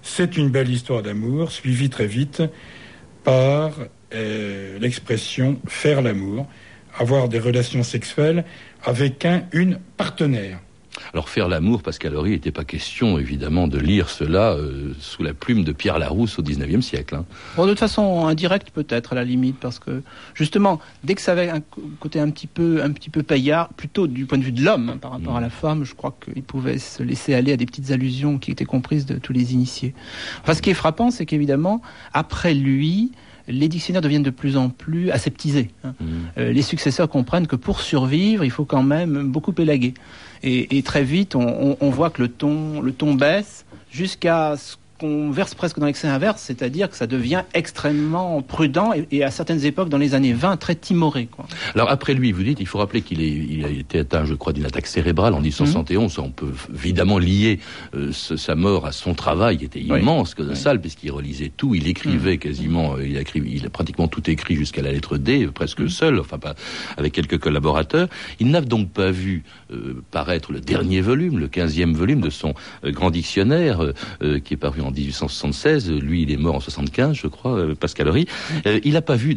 c'est 0.01 0.37
une 0.37 0.49
belle 0.49 0.69
histoire 0.69 1.01
d'amour, 1.01 1.51
suivie 1.51 1.89
très 1.89 2.07
vite 2.07 2.43
par 3.23 3.71
euh, 4.13 4.79
l'expression 4.79 5.59
faire 5.67 6.01
l'amour, 6.01 6.47
avoir 6.97 7.29
des 7.29 7.39
relations 7.39 7.83
sexuelles 7.83 8.43
avec 8.83 9.25
un, 9.25 9.43
une 9.53 9.79
partenaire. 9.97 10.59
Alors 11.13 11.29
faire 11.29 11.47
l'amour, 11.47 11.81
Pascal 11.81 12.15
Horry, 12.15 12.31
n'était 12.31 12.51
pas 12.51 12.63
question 12.63 13.19
évidemment 13.19 13.67
de 13.67 13.77
lire 13.77 14.09
cela 14.09 14.51
euh, 14.51 14.93
sous 14.99 15.23
la 15.23 15.33
plume 15.33 15.63
de 15.63 15.71
Pierre 15.71 15.99
Larousse 15.99 16.39
au 16.39 16.43
XIXe 16.43 16.85
siècle. 16.85 17.15
Hein. 17.15 17.25
Bon, 17.55 17.65
de 17.65 17.71
toute 17.71 17.79
façon 17.79 18.27
indirecte 18.27 18.71
peut-être 18.71 19.13
à 19.13 19.15
la 19.15 19.23
limite, 19.23 19.57
parce 19.59 19.79
que 19.79 20.01
justement, 20.33 20.79
dès 21.03 21.15
que 21.15 21.21
ça 21.21 21.31
avait 21.33 21.49
un 21.49 21.61
côté 21.99 22.19
un 22.19 22.29
petit 22.29 22.47
peu, 22.47 22.81
un 22.83 22.91
petit 22.91 23.09
peu 23.09 23.23
paillard, 23.23 23.69
plutôt 23.69 24.07
du 24.07 24.25
point 24.25 24.37
de 24.37 24.43
vue 24.43 24.51
de 24.51 24.63
l'homme 24.63 24.89
hein, 24.89 24.97
par 24.97 25.11
rapport 25.11 25.35
à 25.35 25.41
la 25.41 25.49
femme, 25.49 25.83
je 25.83 25.95
crois 25.95 26.15
qu'il 26.23 26.43
pouvait 26.43 26.77
se 26.77 27.03
laisser 27.03 27.33
aller 27.33 27.51
à 27.51 27.57
des 27.57 27.65
petites 27.65 27.91
allusions 27.91 28.37
qui 28.37 28.51
étaient 28.51 28.65
comprises 28.65 29.05
de 29.05 29.17
tous 29.17 29.33
les 29.33 29.53
initiés. 29.53 29.93
Enfin, 30.41 30.53
ce 30.53 30.61
qui 30.61 30.69
est 30.69 30.75
frappant, 30.75 31.11
c'est 31.11 31.25
qu'évidemment, 31.25 31.81
après 32.13 32.53
lui, 32.53 33.11
les 33.47 33.67
dictionnaires 33.67 34.01
deviennent 34.01 34.23
de 34.23 34.29
plus 34.29 34.57
en 34.57 34.69
plus 34.69 35.09
aseptisés. 35.11 35.71
Hein. 35.83 35.95
Mmh. 35.99 36.05
Euh, 36.37 36.51
les 36.53 36.61
successeurs 36.61 37.09
comprennent 37.09 37.47
que 37.47 37.55
pour 37.55 37.81
survivre, 37.81 38.45
il 38.45 38.51
faut 38.51 38.65
quand 38.65 38.83
même 38.83 39.31
beaucoup 39.31 39.53
élaguer. 39.57 39.93
Et, 40.43 40.81
très 40.83 41.03
vite, 41.03 41.35
on, 41.35 41.77
on, 41.79 41.89
voit 41.89 42.09
que 42.09 42.21
le 42.21 42.29
ton, 42.29 42.81
le 42.81 42.93
ton 42.93 43.13
baisse 43.13 43.65
jusqu'à 43.91 44.55
ce 44.57 44.77
qu'on 44.99 45.31
verse 45.31 45.55
presque 45.55 45.79
dans 45.79 45.85
l'excès 45.85 46.07
inverse, 46.07 46.41
c'est-à-dire 46.41 46.89
que 46.89 46.95
ça 46.95 47.07
devient 47.07 47.43
extrêmement 47.53 48.41
prudent 48.41 48.91
et, 49.11 49.23
à 49.23 49.31
certaines 49.31 49.65
époques, 49.65 49.89
dans 49.89 49.97
les 49.97 50.13
années 50.13 50.33
20, 50.33 50.57
très 50.57 50.75
timoré. 50.75 51.27
Quoi. 51.27 51.45
Alors 51.73 51.89
après 51.89 52.13
lui, 52.13 52.31
vous 52.31 52.43
dites, 52.43 52.59
il 52.59 52.67
faut 52.67 52.77
rappeler 52.77 53.01
qu'il 53.01 53.21
il 53.21 53.65
a 53.65 53.69
été 53.69 53.99
atteint, 53.99 54.25
je 54.25 54.33
crois, 54.33 54.53
d'une 54.53 54.65
attaque 54.65 54.87
cérébrale 54.87 55.33
en 55.33 55.41
1971. 55.41 56.17
Mhm. 56.17 56.23
On 56.25 56.29
peut 56.31 56.53
évidemment 56.73 57.17
lier 57.17 57.59
euh, 57.95 58.11
sa 58.11 58.55
mort 58.55 58.85
à 58.85 58.91
son 58.91 59.13
travail, 59.13 59.57
qui 59.57 59.65
était 59.65 59.79
immense, 59.79 60.33
que 60.35 60.53
salle, 60.53 60.81
puisqu'il 60.81 61.11
relisait 61.11 61.51
tout, 61.55 61.75
il 61.75 61.87
écrivait 61.87 62.33
mhm. 62.33 62.39
quasiment, 62.39 62.95
euh, 62.95 63.07
il 63.07 63.17
a, 63.17 63.21
écrit, 63.21 63.41
il 63.45 63.65
a 63.65 63.69
pratiquement 63.69 64.07
tout 64.07 64.29
écrit 64.29 64.55
jusqu'à 64.55 64.81
la 64.81 64.91
lettre 64.91 65.17
D, 65.17 65.47
presque 65.47 65.79
mhm. 65.79 65.89
seul, 65.89 66.19
enfin 66.19 66.37
pas 66.37 66.55
avec 66.97 67.13
quelques 67.13 67.39
collaborateurs. 67.39 68.09
Il 68.39 68.51
n'a 68.51 68.61
donc 68.61 68.91
pas 68.91 69.11
vu 69.11 69.43
euh, 69.71 70.03
paraître 70.11 70.51
le 70.51 70.59
dernier 70.59 71.01
volume, 71.01 71.39
le 71.39 71.47
15e 71.47 71.93
volume 71.93 72.21
de 72.21 72.29
son 72.29 72.53
grand 72.83 73.11
dictionnaire, 73.11 73.93
qui 74.43 74.53
est 74.53 74.57
paru 74.57 74.81
en 74.81 74.88
en 74.89 74.91
1876. 74.91 75.91
Lui, 75.91 76.23
il 76.23 76.31
est 76.31 76.37
mort 76.37 76.55
en 76.55 76.59
75, 76.59 77.15
je 77.15 77.27
crois, 77.27 77.57
euh, 77.57 77.75
Pascal 77.75 78.07
Horry. 78.07 78.27
Euh, 78.65 78.79
il 78.83 78.93
n'a 78.93 79.01
pas 79.01 79.15
vu, 79.15 79.35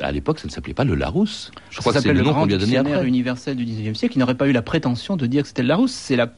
à 0.00 0.12
l'époque, 0.12 0.40
ça 0.40 0.48
ne 0.48 0.52
s'appelait 0.52 0.74
pas 0.74 0.84
le 0.84 0.94
Larousse. 0.94 1.50
Je 1.70 1.78
crois 1.78 1.92
que 1.92 2.00
c'est 2.00 2.12
le 2.12 2.22
nom 2.22 2.34
qu'on 2.34 2.46
lui 2.46 2.54
a 2.54 2.58
donné 2.58 2.76
après. 2.76 3.06
universel 3.06 3.56
du 3.56 3.64
19e 3.64 3.94
siècle. 3.94 4.16
Il 4.16 4.20
n'aurait 4.20 4.34
pas 4.34 4.48
eu 4.48 4.52
la 4.52 4.62
prétention 4.62 5.16
de 5.16 5.26
dire 5.26 5.42
que 5.42 5.48
c'était 5.48 5.62
le 5.62 5.68
Larousse. 5.68 5.92
C'est 5.92 6.16
la 6.16 6.32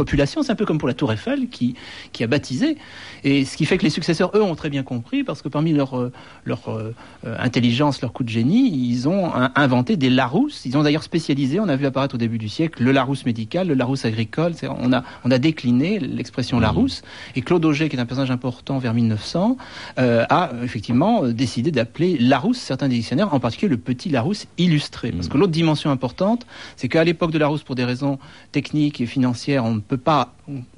population, 0.00 0.42
c'est 0.42 0.52
un 0.52 0.56
peu 0.56 0.64
comme 0.64 0.78
pour 0.78 0.88
la 0.88 0.94
Tour 0.94 1.12
Eiffel 1.12 1.48
qui, 1.50 1.74
qui 2.12 2.24
a 2.24 2.26
baptisé. 2.26 2.78
Et 3.22 3.44
ce 3.44 3.56
qui 3.58 3.66
fait 3.66 3.76
que 3.76 3.82
les 3.82 3.90
successeurs, 3.90 4.30
eux, 4.34 4.42
ont 4.42 4.54
très 4.54 4.70
bien 4.70 4.82
compris, 4.82 5.24
parce 5.24 5.42
que 5.42 5.48
parmi 5.48 5.74
leur, 5.74 5.98
euh, 5.98 6.10
leur 6.44 6.70
euh, 6.70 6.94
intelligence, 7.38 8.00
leur 8.00 8.14
coup 8.14 8.24
de 8.24 8.30
génie, 8.30 8.70
ils 8.90 9.08
ont 9.08 9.30
inventé 9.54 9.98
des 9.98 10.08
Larousse. 10.08 10.64
Ils 10.64 10.78
ont 10.78 10.82
d'ailleurs 10.82 11.02
spécialisé, 11.02 11.60
on 11.60 11.68
a 11.68 11.76
vu 11.76 11.84
apparaître 11.84 12.14
au 12.14 12.18
début 12.18 12.38
du 12.38 12.48
siècle, 12.48 12.82
le 12.82 12.92
Larousse 12.92 13.26
médical, 13.26 13.68
le 13.68 13.74
Larousse 13.74 14.06
agricole. 14.06 14.54
On 14.62 14.92
a, 14.94 15.04
on 15.24 15.30
a 15.30 15.38
décliné 15.38 15.98
l'expression 15.98 16.56
mmh. 16.56 16.62
Larousse. 16.62 17.02
Et 17.36 17.42
Claude 17.42 17.64
Auger, 17.66 17.90
qui 17.90 17.96
est 17.96 18.00
un 18.00 18.06
personnage 18.06 18.30
important 18.30 18.78
vers 18.78 18.94
1900, 18.94 19.58
euh, 19.98 20.24
a 20.30 20.50
effectivement 20.62 21.26
décidé 21.28 21.70
d'appeler 21.70 22.16
Larousse 22.16 22.58
certains 22.58 22.88
dictionnaires, 22.88 23.34
en 23.34 23.40
particulier 23.40 23.68
le 23.68 23.76
petit 23.76 24.08
Larousse 24.08 24.46
illustré. 24.56 25.12
Parce 25.12 25.26
mmh. 25.26 25.30
que 25.30 25.36
l'autre 25.36 25.52
dimension 25.52 25.90
importante, 25.90 26.46
c'est 26.76 26.88
qu'à 26.88 27.04
l'époque 27.04 27.32
de 27.32 27.38
Larousse, 27.38 27.64
pour 27.64 27.74
des 27.74 27.84
raisons 27.84 28.18
techniques 28.52 29.02
et 29.02 29.06
financières, 29.06 29.66
on 29.66 29.74
ne 29.74 29.80
peut 29.90 29.96
pas 29.96 30.34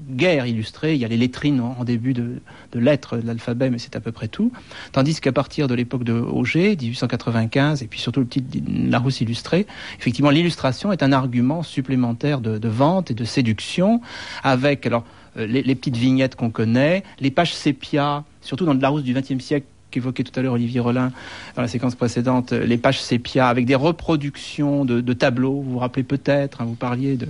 guère 0.09 0.47
illustrer. 0.47 0.95
Il 0.95 1.01
y 1.01 1.05
a 1.05 1.09
les 1.09 1.19
lettrines 1.19 1.61
en, 1.61 1.85
début 1.85 2.15
de, 2.15 2.41
lettres 2.73 3.19
de 3.19 3.27
l'alphabet, 3.27 3.69
mais 3.69 3.77
c'est 3.77 3.95
à 3.95 4.01
peu 4.01 4.11
près 4.11 4.27
tout. 4.27 4.53
Tandis 4.93 5.21
qu'à 5.21 5.33
partir 5.33 5.69
de 5.69 5.75
l'époque 5.75 6.03
de 6.03 6.15
Auger, 6.15 6.77
1895, 6.81 7.83
et 7.83 7.89
puis 7.89 8.01
surtout 8.01 8.21
le 8.21 8.27
petit 8.27 8.43
Larousse 8.89 9.21
illustré, 9.21 9.67
effectivement, 9.99 10.31
l'illustration 10.31 10.93
est 10.93 11.03
un 11.03 11.13
argument 11.13 11.63
supplémentaire 11.63 12.41
de, 12.41 12.69
vente 12.69 13.11
et 13.11 13.15
de 13.15 13.25
séduction, 13.25 14.01
avec 14.43 14.87
alors 14.87 15.05
euh, 15.37 15.47
les, 15.47 15.75
petites 15.75 15.99
vignettes 15.99 16.35
qu'on 16.35 16.51
connaît, 16.51 17.03
les 17.21 17.31
pages 17.31 17.55
sépia, 17.55 18.25
surtout 18.41 18.65
dans 18.65 18.73
le 18.73 18.81
Larousse 18.81 19.03
du 19.03 19.13
XXe 19.13 19.45
siècle 19.45 19.67
qu'évoquait 19.91 20.25
tout 20.25 20.41
à 20.41 20.43
l'heure 20.43 20.55
Olivier 20.55 20.81
Rollin 20.81 21.13
dans 21.55 21.61
la 21.61 21.69
séquence 21.69 21.97
précédente, 21.97 22.53
les 22.53 22.79
pages 22.79 23.03
sépia 23.03 23.49
avec 23.49 23.67
des 23.67 23.75
reproductions 23.75 24.87
de, 24.87 25.13
tableaux. 25.13 25.61
Vous 25.61 25.73
vous 25.73 25.79
rappelez 25.79 26.03
peut-être, 26.03 26.63
hein, 26.63 26.65
vous 26.65 26.77
parliez 26.77 27.19
de, 27.19 27.29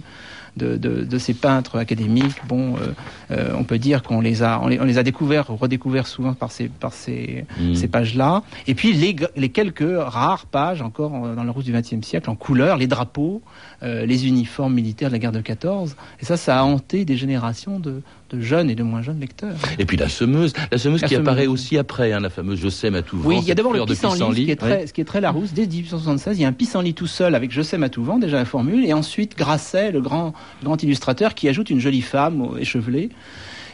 de, 0.56 0.76
de, 0.76 1.18
ces 1.18 1.34
peintres 1.34 1.78
académiques, 1.78 2.46
bon, 2.46 2.76
euh, 2.76 2.92
euh, 3.30 3.54
on 3.56 3.64
peut 3.64 3.78
dire 3.78 4.02
qu'on 4.02 4.20
les 4.20 4.42
a, 4.42 4.60
on 4.62 4.68
les, 4.68 4.98
a 4.98 5.02
découverts, 5.02 5.46
redécouverts 5.48 6.06
souvent 6.06 6.34
par 6.34 6.52
ces, 6.52 6.68
par 6.68 6.92
ces, 6.92 7.46
mmh. 7.58 7.74
ces 7.74 7.88
pages-là. 7.88 8.42
Et 8.66 8.74
puis 8.74 8.92
les, 8.92 9.16
les, 9.36 9.48
quelques 9.48 9.84
rares 9.98 10.46
pages 10.46 10.82
encore 10.82 11.10
dans 11.10 11.44
le 11.44 11.50
rouge 11.50 11.64
du 11.64 11.72
XXe 11.72 12.06
siècle 12.06 12.28
en 12.28 12.34
couleur, 12.34 12.76
les 12.76 12.86
drapeaux, 12.86 13.42
euh, 13.82 14.04
les 14.04 14.26
uniformes 14.26 14.74
militaires 14.74 15.08
de 15.08 15.14
la 15.14 15.18
guerre 15.18 15.32
de 15.32 15.40
14. 15.40 15.96
Et 16.20 16.24
ça, 16.24 16.36
ça 16.36 16.60
a 16.60 16.62
hanté 16.64 17.04
des 17.04 17.16
générations 17.16 17.80
de, 17.80 18.02
de 18.32 18.40
jeunes 18.40 18.70
et 18.70 18.74
de 18.74 18.82
moins 18.82 19.02
jeunes 19.02 19.20
lecteurs. 19.20 19.56
Et 19.78 19.84
puis 19.84 19.96
la 19.96 20.08
semeuse, 20.08 20.52
la 20.70 20.78
semeuse 20.78 21.02
qui 21.02 21.14
apparaît 21.14 21.46
aussi 21.46 21.78
après, 21.78 22.12
hein, 22.12 22.20
la 22.20 22.30
fameuse 22.30 22.58
Je 22.60 22.68
sème 22.68 22.94
à 22.94 23.02
tout 23.02 23.18
vent. 23.18 23.28
Oui, 23.28 23.38
il 23.42 23.48
y 23.48 23.52
a 23.52 23.54
d'abord 23.54 23.72
le 23.72 23.84
pissenlit, 23.84 24.18
ce, 24.18 24.44
qui 24.44 24.50
est 24.50 24.56
très, 24.56 24.86
ce 24.86 24.92
qui 24.92 25.00
est 25.00 25.04
très 25.04 25.20
Larousse. 25.20 25.52
Dès 25.52 25.66
1876, 25.66 26.38
il 26.38 26.42
y 26.42 26.44
a 26.44 26.48
un 26.48 26.52
pissenlit 26.52 26.94
tout 26.94 27.06
seul 27.06 27.34
avec 27.34 27.50
Je 27.52 27.62
sème 27.62 27.82
à 27.82 27.88
tout 27.88 28.04
vent, 28.04 28.18
déjà 28.18 28.36
la 28.36 28.44
formule, 28.44 28.84
et 28.84 28.92
ensuite 28.92 29.36
Grasset, 29.36 29.92
le 29.92 30.00
grand, 30.00 30.32
grand 30.62 30.82
illustrateur, 30.82 31.34
qui 31.34 31.48
ajoute 31.48 31.70
une 31.70 31.80
jolie 31.80 32.02
femme 32.02 32.48
échevelée. 32.58 33.10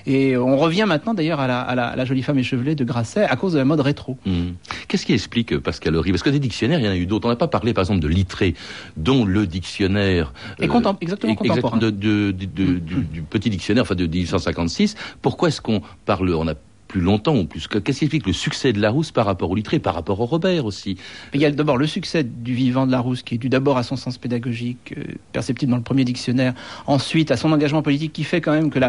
Et 0.08 0.38
on 0.38 0.56
revient 0.56 0.86
maintenant 0.88 1.12
d'ailleurs 1.12 1.38
à, 1.38 1.74
la, 1.74 2.04
jolie 2.06 2.22
femme 2.22 2.38
échevelée 2.38 2.74
de 2.74 2.82
Grasset 2.82 3.24
à 3.24 3.36
cause 3.36 3.52
de 3.52 3.58
la 3.58 3.66
mode 3.66 3.80
rétro. 3.80 4.16
Hmm. 4.24 4.52
Qu'est-ce 4.88 5.04
qui 5.04 5.12
explique 5.12 5.52
euh, 5.52 5.60
Pascal 5.60 5.94
Horry? 5.94 6.12
Parce 6.12 6.22
que 6.22 6.30
des 6.30 6.38
dictionnaires, 6.38 6.80
il 6.80 6.86
y 6.86 6.88
en 6.88 6.92
a 6.92 6.96
eu 6.96 7.04
d'autres. 7.04 7.26
On 7.26 7.30
n'a 7.30 7.36
pas 7.36 7.46
parlé 7.46 7.74
par 7.74 7.82
exemple 7.82 8.00
de 8.00 8.08
Littré, 8.08 8.54
dont 8.96 9.26
le 9.26 9.46
dictionnaire... 9.46 10.32
Euh, 10.62 10.94
exactement 11.02 11.34
contemporain. 11.34 11.76
du, 11.76 13.22
petit 13.28 13.50
dictionnaire, 13.50 13.82
enfin 13.82 13.94
de 13.94 14.06
1856. 14.06 14.96
Pourquoi 15.20 15.48
est-ce 15.48 15.60
qu'on 15.60 15.82
parle... 16.06 16.34
On 16.34 16.48
a 16.48 16.54
plus 16.88 17.00
longtemps 17.00 17.36
ou 17.36 17.44
plus. 17.44 17.68
Qu'est-ce 17.68 17.98
qui 17.98 18.04
explique 18.06 18.26
le 18.26 18.32
succès 18.32 18.72
de 18.72 18.80
Larousse 18.80 19.12
par 19.12 19.26
rapport 19.26 19.50
au 19.50 19.54
Littré, 19.54 19.78
par 19.78 19.94
rapport 19.94 20.18
au 20.20 20.26
Robert 20.26 20.64
aussi? 20.64 20.96
Il 21.34 21.40
y 21.40 21.44
a 21.44 21.50
d'abord 21.50 21.76
le 21.76 21.86
succès 21.86 22.24
du 22.24 22.54
vivant 22.54 22.86
de 22.86 22.92
Larousse 22.92 23.22
qui 23.22 23.34
est 23.34 23.38
dû 23.38 23.48
d'abord 23.48 23.76
à 23.76 23.82
son 23.82 23.96
sens 23.96 24.18
pédagogique 24.18 24.94
euh, 24.96 25.14
perceptible 25.32 25.70
dans 25.70 25.76
le 25.76 25.82
premier 25.82 26.04
dictionnaire, 26.04 26.54
ensuite 26.86 27.30
à 27.30 27.36
son 27.36 27.52
engagement 27.52 27.82
politique 27.82 28.12
qui 28.12 28.24
fait 28.24 28.40
quand 28.40 28.52
même 28.52 28.70
que 28.70 28.80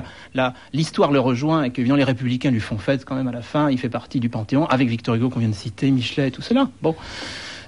l'histoire 0.74 1.12
le 1.12 1.20
rejoint 1.20 1.64
et 1.64 1.72
que 1.72 1.82
les 1.82 2.04
républicains 2.04 2.52
lui 2.52 2.62
font 2.62 2.78
fête 2.78 3.04
quand 3.04 3.16
même 3.16 3.28
à 3.28 3.34
la 3.34 3.42
fin. 3.42 3.70
Il 3.70 3.78
fait 3.78 3.90
partie 3.90 4.20
du 4.20 4.30
Panthéon 4.30 4.66
avec 4.66 4.88
Victor 4.88 5.16
Hugo 5.16 5.30
qu'on 5.30 5.40
vient 5.40 5.50
de 5.50 5.54
citer, 5.54 5.92
Michelet 5.92 6.30
et 6.30 6.32
tout 6.32 6.42
cela. 6.42 6.70
Bon. 6.82 6.96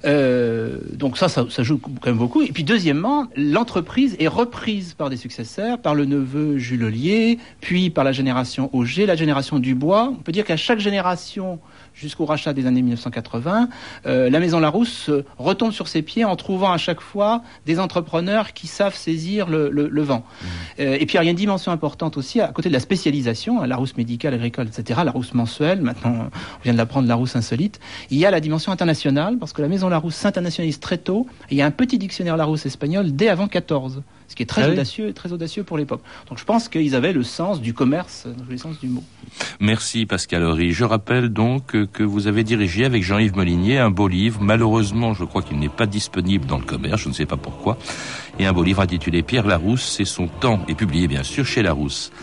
Euh, 0.05 0.77
donc 0.93 1.17
ça, 1.17 1.29
ça, 1.29 1.63
joue 1.63 1.77
quand 1.77 2.07
même 2.07 2.17
beaucoup. 2.17 2.41
Et 2.41 2.51
puis 2.51 2.63
deuxièmement, 2.63 3.27
l'entreprise 3.35 4.15
est 4.19 4.27
reprise 4.27 4.93
par 4.93 5.09
des 5.09 5.17
successeurs, 5.17 5.79
par 5.79 5.95
le 5.95 6.05
neveu 6.05 6.57
Jules 6.57 6.83
Ollier, 6.83 7.37
puis 7.59 7.89
par 7.89 8.03
la 8.03 8.11
génération 8.11 8.69
Auger, 8.73 9.05
la 9.05 9.15
génération 9.15 9.59
Dubois. 9.59 10.09
On 10.11 10.21
peut 10.21 10.31
dire 10.31 10.45
qu'à 10.45 10.57
chaque 10.57 10.79
génération, 10.79 11.59
jusqu'au 11.93 12.25
rachat 12.25 12.53
des 12.53 12.65
années 12.65 12.81
1980, 12.81 13.69
euh, 14.05 14.29
la 14.29 14.39
Maison 14.39 14.59
Larousse 14.59 15.11
retombe 15.37 15.71
sur 15.71 15.87
ses 15.87 16.01
pieds 16.01 16.25
en 16.25 16.35
trouvant 16.35 16.71
à 16.71 16.77
chaque 16.77 17.01
fois 17.01 17.43
des 17.65 17.79
entrepreneurs 17.79 18.53
qui 18.53 18.67
savent 18.67 18.95
saisir 18.95 19.47
le, 19.47 20.01
vent. 20.01 20.23
Mmh. 20.23 20.45
Euh, 20.79 20.97
et 20.99 21.05
puis 21.05 21.17
il 21.17 21.23
y 21.23 21.27
a 21.27 21.29
une 21.29 21.35
dimension 21.35 21.71
importante 21.71 22.17
aussi, 22.17 22.41
à 22.41 22.47
côté 22.47 22.69
de 22.69 22.73
la 22.73 22.79
spécialisation, 22.79 23.61
Larousse 23.63 23.97
médicale, 23.97 24.33
agricole, 24.33 24.67
etc., 24.67 25.01
Larousse 25.05 25.33
mensuelle, 25.33 25.81
maintenant 25.81 26.29
on 26.29 26.63
vient 26.63 26.73
de 26.73 26.77
l'apprendre, 26.77 27.07
Larousse 27.07 27.35
insolite, 27.35 27.79
il 28.09 28.17
y 28.17 28.25
a 28.25 28.31
la 28.31 28.39
dimension 28.39 28.71
internationale, 28.71 29.37
parce 29.37 29.53
que 29.53 29.61
la 29.61 29.67
Maison 29.67 29.90
Larousse 29.91 30.15
s'internationalise 30.15 30.79
très 30.79 30.97
tôt, 30.97 31.27
et 31.49 31.55
il 31.55 31.57
y 31.57 31.61
a 31.61 31.65
un 31.65 31.71
petit 31.71 31.97
dictionnaire 31.97 32.37
Larousse 32.37 32.65
espagnol 32.65 33.15
dès 33.15 33.27
avant 33.29 33.47
14 33.47 34.03
ce 34.31 34.35
qui 34.37 34.43
est 34.43 34.47
très 34.47 34.63
ah 34.63 34.69
audacieux, 34.69 35.11
très 35.11 35.33
audacieux 35.33 35.63
pour 35.63 35.77
l'époque. 35.77 36.01
Donc 36.29 36.39
je 36.39 36.45
pense 36.45 36.69
qu'ils 36.69 36.95
avaient 36.95 37.11
le 37.11 37.23
sens 37.23 37.59
du 37.59 37.73
commerce, 37.73 38.27
le 38.49 38.57
sens 38.57 38.79
du 38.79 38.87
mot. 38.87 39.03
Merci 39.59 40.05
Pascal 40.05 40.43
Horry. 40.43 40.71
Je 40.71 40.85
rappelle 40.85 41.29
donc 41.29 41.75
que 41.91 42.03
vous 42.03 42.27
avez 42.27 42.45
dirigé 42.45 42.85
avec 42.85 43.03
Jean-Yves 43.03 43.35
Molinier 43.35 43.77
un 43.79 43.91
beau 43.91 44.07
livre. 44.07 44.39
Malheureusement, 44.41 45.13
je 45.13 45.25
crois 45.25 45.41
qu'il 45.41 45.59
n'est 45.59 45.67
pas 45.67 45.85
disponible 45.85 46.45
dans 46.45 46.57
le 46.57 46.63
commerce, 46.63 47.01
je 47.01 47.09
ne 47.09 47.13
sais 47.13 47.25
pas 47.25 47.35
pourquoi. 47.35 47.77
Et 48.39 48.45
un 48.45 48.53
beau 48.53 48.63
livre 48.63 48.81
intitulé 48.81 49.21
Pierre 49.21 49.45
Larousse, 49.45 49.83
c'est 49.83 50.05
son 50.05 50.27
temps, 50.27 50.61
et 50.69 50.75
publié 50.75 51.09
bien 51.09 51.23
sûr 51.23 51.45
chez 51.45 51.61
Larousse. 51.61 52.13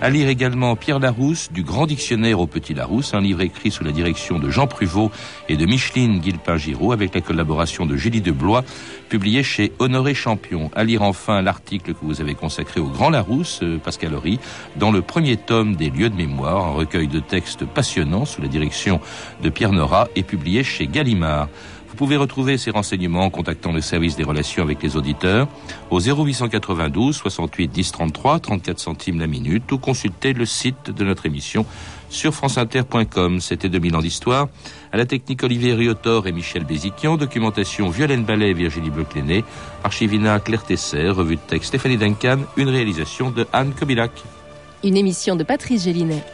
À 0.00 0.10
lire 0.10 0.28
également 0.28 0.74
Pierre 0.76 1.00
Larousse, 1.00 1.52
du 1.52 1.64
Grand 1.64 1.86
Dictionnaire 1.86 2.40
au 2.40 2.46
Petit 2.46 2.72
Larousse, 2.72 3.14
un 3.14 3.20
livre 3.20 3.42
écrit 3.42 3.70
sous 3.70 3.84
la 3.84 3.92
direction 3.92 4.38
de 4.38 4.48
Jean 4.48 4.66
Pruvot 4.66 5.10
et 5.48 5.56
de 5.56 5.66
Micheline 5.66 6.20
Guilpin-Giraud, 6.20 6.92
avec 6.92 7.14
la 7.14 7.20
collaboration 7.20 7.84
de 7.84 7.96
Julie 7.96 8.20
Deblois, 8.20 8.64
publié 9.08 9.42
chez 9.42 9.72
Honoré 9.78 10.14
Champion. 10.14 10.70
À 10.74 10.84
lire 10.84 11.02
enfin 11.02 11.42
l'article 11.58 11.92
que 11.92 12.04
vous 12.04 12.20
avez 12.20 12.34
consacré 12.34 12.80
au 12.80 12.86
Grand 12.86 13.10
Larousse, 13.10 13.60
euh, 13.64 13.78
Pascal 13.78 14.14
Horry, 14.14 14.38
dans 14.76 14.92
le 14.92 15.02
premier 15.02 15.36
tome 15.36 15.74
des 15.74 15.90
lieux 15.90 16.08
de 16.08 16.14
mémoire, 16.14 16.64
un 16.64 16.72
recueil 16.72 17.08
de 17.08 17.18
textes 17.18 17.64
passionnants 17.64 18.26
sous 18.26 18.40
la 18.40 18.46
direction 18.48 19.00
de 19.42 19.48
Pierre 19.50 19.72
Nora 19.72 20.06
et 20.14 20.22
publié 20.22 20.62
chez 20.62 20.86
Gallimard. 20.86 21.48
Pouvez 21.98 22.16
retrouver 22.16 22.58
ces 22.58 22.70
renseignements 22.70 23.24
en 23.24 23.30
contactant 23.30 23.72
le 23.72 23.80
service 23.80 24.14
des 24.14 24.22
relations 24.22 24.62
avec 24.62 24.80
les 24.84 24.96
auditeurs 24.96 25.48
au 25.90 25.98
0892 25.98 27.16
68 27.16 27.66
10 27.66 27.90
33 27.90 28.38
34 28.38 28.78
centimes 28.78 29.18
la 29.18 29.26
minute 29.26 29.72
ou 29.72 29.78
consulter 29.78 30.32
le 30.32 30.46
site 30.46 30.92
de 30.92 31.04
notre 31.04 31.26
émission 31.26 31.66
sur 32.10 32.34
franceinter.com. 32.34 33.40
C'était 33.40 33.68
2000 33.68 33.96
ans 33.96 34.00
d'histoire. 34.00 34.48
À 34.92 34.96
la 34.96 35.06
technique 35.06 35.42
Olivier 35.42 35.74
Riotor 35.74 36.26
et 36.26 36.32
Michel 36.32 36.64
Béziquian, 36.64 37.16
documentation 37.16 37.88
Violaine 37.88 38.24
Ballet 38.24 38.50
et 38.50 38.54
Virginie 38.54 38.90
Bleucléné, 38.90 39.44
archivina 39.84 40.40
Claire 40.40 40.64
Tesser, 40.64 41.08
revue 41.08 41.36
de 41.36 41.40
texte 41.46 41.68
Stéphanie 41.68 41.98
Duncan, 41.98 42.38
une 42.56 42.68
réalisation 42.68 43.30
de 43.30 43.46
Anne 43.52 43.72
Kobilac. 43.72 44.12
Une 44.84 44.96
émission 44.96 45.36
de 45.36 45.42
Patrice 45.42 45.84
Gélinet. 45.84 46.24